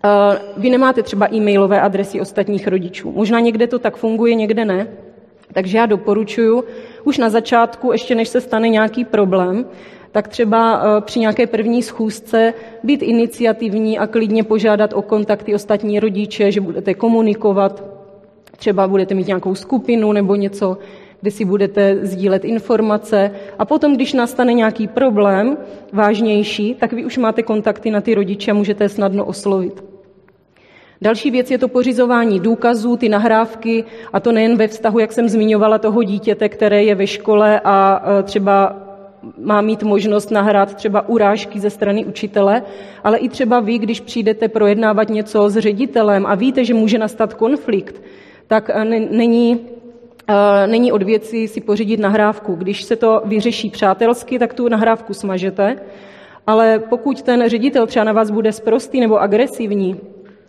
Eh, 0.05 0.39
vy 0.57 0.71
nemáte 0.71 1.03
třeba 1.03 1.35
e-mailové 1.35 1.81
adresy 1.81 2.21
ostatních 2.21 2.69
rodičů. 2.69 3.13
Možná 3.13 3.41
někde 3.41 3.67
to 3.67 3.79
tak 3.79 3.97
funguje, 3.97 4.35
někde 4.35 4.65
ne. 4.65 4.89
Takže 5.53 5.79
já 5.79 5.87
doporučuji 5.87 6.65
už 7.05 7.19
na 7.19 7.31
začátku, 7.31 7.93
ještě 7.93 8.15
než 8.15 8.29
se 8.29 8.41
stane 8.41 8.69
nějaký 8.69 9.05
problém, 9.05 9.67
tak 10.13 10.29
třeba 10.29 10.83
eh, 10.83 11.01
při 11.01 11.21
nějaké 11.21 11.47
první 11.47 11.83
schůzce 11.83 12.55
být 12.83 13.03
iniciativní 13.03 13.99
a 13.99 14.07
klidně 14.07 14.45
požádat 14.45 14.93
o 14.93 15.03
kontakty 15.03 15.55
ostatní 15.55 16.01
rodiče, 16.01 16.53
že 16.53 16.61
budete 16.61 16.95
komunikovat, 16.95 17.85
třeba 18.57 18.89
budete 18.89 19.15
mít 19.15 19.27
nějakou 19.27 19.55
skupinu 19.55 20.13
nebo 20.13 20.35
něco, 20.35 20.79
kde 21.21 21.31
si 21.31 21.45
budete 21.45 21.99
sdílet 22.03 22.45
informace 22.45 23.31
a 23.59 23.65
potom, 23.65 23.95
když 23.95 24.13
nastane 24.13 24.53
nějaký 24.53 24.89
problém 24.89 25.57
vážnější, 25.93 26.75
tak 26.75 26.93
vy 26.93 27.05
už 27.05 27.19
máte 27.19 27.43
kontakty 27.43 27.91
na 27.91 28.01
ty 28.01 28.15
rodiče 28.15 28.51
a 28.51 28.55
můžete 28.55 28.85
je 28.85 28.89
snadno 28.89 29.25
oslovit. 29.25 29.85
Další 31.03 31.31
věc 31.31 31.51
je 31.51 31.59
to 31.59 31.69
pořizování 31.69 32.41
důkazů, 32.41 32.97
ty 32.97 33.09
nahrávky, 33.09 33.85
a 34.13 34.21
to 34.21 34.33
nejen 34.33 34.57
ve 34.57 34.69
vztahu, 34.69 34.99
jak 34.99 35.13
jsem 35.13 35.29
zmiňovala, 35.29 35.79
toho 35.79 36.03
dítěte, 36.03 36.49
které 36.49 36.85
je 36.85 36.95
ve 36.95 37.07
škole 37.07 37.61
a 37.65 38.03
e, 38.19 38.23
třeba 38.23 38.82
má 39.39 39.61
mít 39.61 39.83
možnost 39.83 40.31
nahrát 40.31 40.75
třeba 40.75 41.09
urážky 41.09 41.61
ze 41.61 41.71
strany 41.71 42.05
učitele, 42.05 42.63
ale 43.05 43.19
i 43.19 43.29
třeba 43.29 43.61
vy, 43.61 43.79
když 43.79 44.01
přijdete 44.01 44.49
projednávat 44.49 45.09
něco 45.09 45.51
s 45.51 45.59
ředitelem 45.59 46.27
a 46.27 46.35
víte, 46.35 46.65
že 46.65 46.75
může 46.75 46.99
nastat 46.99 47.35
konflikt, 47.35 48.03
tak 48.47 48.71
e, 48.71 48.85
není, 49.11 49.61
e, 50.29 50.67
není 50.67 50.93
od 50.93 51.03
věci 51.03 51.49
si 51.49 51.61
pořídit 51.61 52.01
nahrávku. 52.01 52.55
Když 52.55 52.83
se 52.83 52.97
to 52.97 53.23
vyřeší 53.25 53.71
přátelsky, 53.71 54.39
tak 54.39 54.55
tu 54.55 54.69
nahrávku 54.69 55.15
smažete, 55.15 55.77
ale 56.47 56.79
pokud 56.79 57.23
ten 57.23 57.49
ředitel 57.49 57.87
třeba 57.87 58.05
na 58.05 58.13
vás 58.13 58.31
bude 58.31 58.53
sprostý 58.53 59.01
nebo 59.01 59.21
agresivní, 59.21 60.01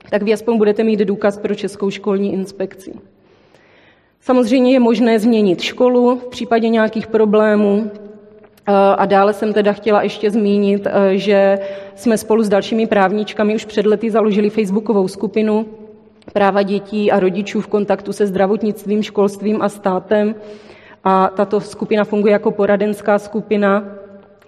tak 0.09 0.23
vy 0.23 0.33
aspoň 0.33 0.57
budete 0.57 0.83
mít 0.83 0.99
důkaz 0.99 1.37
pro 1.37 1.55
Českou 1.55 1.89
školní 1.89 2.33
inspekci. 2.33 2.93
Samozřejmě 4.21 4.73
je 4.73 4.79
možné 4.79 5.19
změnit 5.19 5.61
školu 5.61 6.15
v 6.15 6.27
případě 6.27 6.69
nějakých 6.69 7.07
problémů. 7.07 7.91
A 8.97 9.05
dále 9.05 9.33
jsem 9.33 9.53
teda 9.53 9.73
chtěla 9.73 10.03
ještě 10.03 10.31
zmínit, 10.31 10.87
e, 10.87 11.17
že 11.17 11.59
jsme 11.95 12.17
spolu 12.17 12.43
s 12.43 12.49
dalšími 12.49 12.87
právníčkami 12.87 13.55
už 13.55 13.65
před 13.65 13.85
lety 13.85 14.11
založili 14.11 14.49
facebookovou 14.49 15.07
skupinu 15.07 15.65
práva 16.33 16.61
dětí 16.61 17.11
a 17.11 17.19
rodičů 17.19 17.61
v 17.61 17.67
kontaktu 17.67 18.13
se 18.13 18.27
zdravotnictvím, 18.27 19.03
školstvím 19.03 19.61
a 19.61 19.69
státem. 19.69 20.35
A 21.03 21.27
tato 21.35 21.61
skupina 21.61 22.03
funguje 22.03 22.31
jako 22.31 22.51
poradenská 22.51 23.19
skupina 23.19 23.85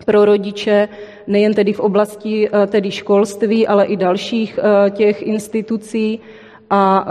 pro 0.05 0.25
rodiče, 0.25 0.89
nejen 1.27 1.53
tedy 1.53 1.73
v 1.73 1.79
oblasti 1.79 2.49
tedy 2.67 2.91
školství, 2.91 3.67
ale 3.67 3.85
i 3.85 3.97
dalších 3.97 4.59
těch 4.89 5.21
institucí 5.21 6.19
a 6.75 7.05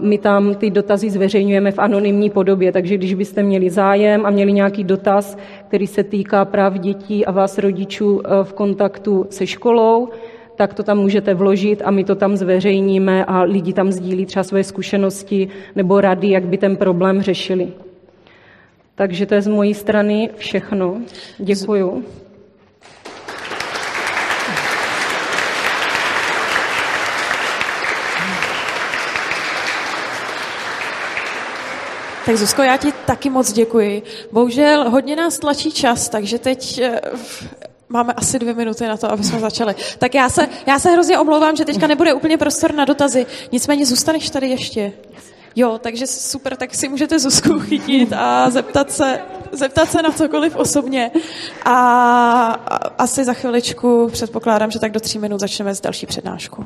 my 0.00 0.18
tam 0.18 0.54
ty 0.54 0.70
dotazy 0.70 1.10
zveřejňujeme 1.10 1.72
v 1.72 1.78
anonymní 1.78 2.30
podobě, 2.30 2.72
takže 2.72 2.96
když 2.96 3.14
byste 3.14 3.42
měli 3.42 3.70
zájem 3.70 4.26
a 4.26 4.30
měli 4.30 4.52
nějaký 4.52 4.84
dotaz, 4.84 5.38
který 5.68 5.86
se 5.86 6.04
týká 6.04 6.44
práv 6.44 6.78
dětí 6.78 7.26
a 7.26 7.30
vás 7.30 7.58
rodičů 7.58 8.22
v 8.42 8.52
kontaktu 8.52 9.26
se 9.30 9.46
školou, 9.46 10.08
tak 10.56 10.74
to 10.74 10.82
tam 10.82 10.98
můžete 10.98 11.34
vložit 11.34 11.82
a 11.84 11.90
my 11.90 12.04
to 12.04 12.14
tam 12.14 12.36
zveřejníme 12.36 13.24
a 13.24 13.42
lidi 13.42 13.72
tam 13.72 13.92
sdílí 13.92 14.26
třeba 14.26 14.42
své 14.42 14.64
zkušenosti 14.64 15.48
nebo 15.76 16.00
rady, 16.00 16.30
jak 16.30 16.44
by 16.44 16.58
ten 16.58 16.76
problém 16.76 17.22
řešili. 17.22 17.68
Takže 18.94 19.26
to 19.26 19.34
je 19.34 19.42
z 19.42 19.48
mojí 19.48 19.74
strany 19.74 20.30
všechno. 20.36 20.96
Děkuju. 21.38 22.04
Tak 32.30 32.38
Zuzko, 32.38 32.62
já 32.62 32.76
ti 32.76 32.92
taky 33.06 33.30
moc 33.30 33.52
děkuji. 33.52 34.02
Bohužel 34.32 34.90
hodně 34.90 35.16
nás 35.16 35.38
tlačí 35.38 35.72
čas, 35.72 36.08
takže 36.08 36.38
teď 36.38 36.78
eh, 36.78 37.00
máme 37.88 38.12
asi 38.12 38.38
dvě 38.38 38.54
minuty 38.54 38.86
na 38.86 38.96
to, 38.96 39.12
aby 39.12 39.24
jsme 39.24 39.38
začali. 39.38 39.74
Tak 39.98 40.14
já 40.14 40.28
se, 40.28 40.48
já 40.66 40.78
se 40.78 40.90
hrozně 40.90 41.18
omlouvám, 41.18 41.56
že 41.56 41.64
teďka 41.64 41.86
nebude 41.86 42.14
úplně 42.14 42.38
prostor 42.38 42.74
na 42.74 42.84
dotazy. 42.84 43.26
Nicméně 43.52 43.86
zůstaneš 43.86 44.30
tady 44.30 44.48
ještě. 44.48 44.92
Jo, 45.56 45.78
takže 45.82 46.06
super, 46.06 46.56
tak 46.56 46.74
si 46.74 46.88
můžete 46.88 47.18
Zuzku 47.18 47.58
chytit 47.58 48.12
a 48.12 48.50
zeptat 48.50 48.92
se, 48.92 49.20
zeptat 49.52 49.90
se 49.90 50.02
na 50.02 50.10
cokoliv 50.10 50.56
osobně. 50.56 51.10
A 51.64 51.74
asi 52.98 53.24
za 53.24 53.32
chviličku 53.32 54.08
předpokládám, 54.12 54.70
že 54.70 54.78
tak 54.78 54.92
do 54.92 55.00
tří 55.00 55.18
minut 55.18 55.40
začneme 55.40 55.74
s 55.74 55.80
další 55.80 56.06
přednáškou. 56.06 56.64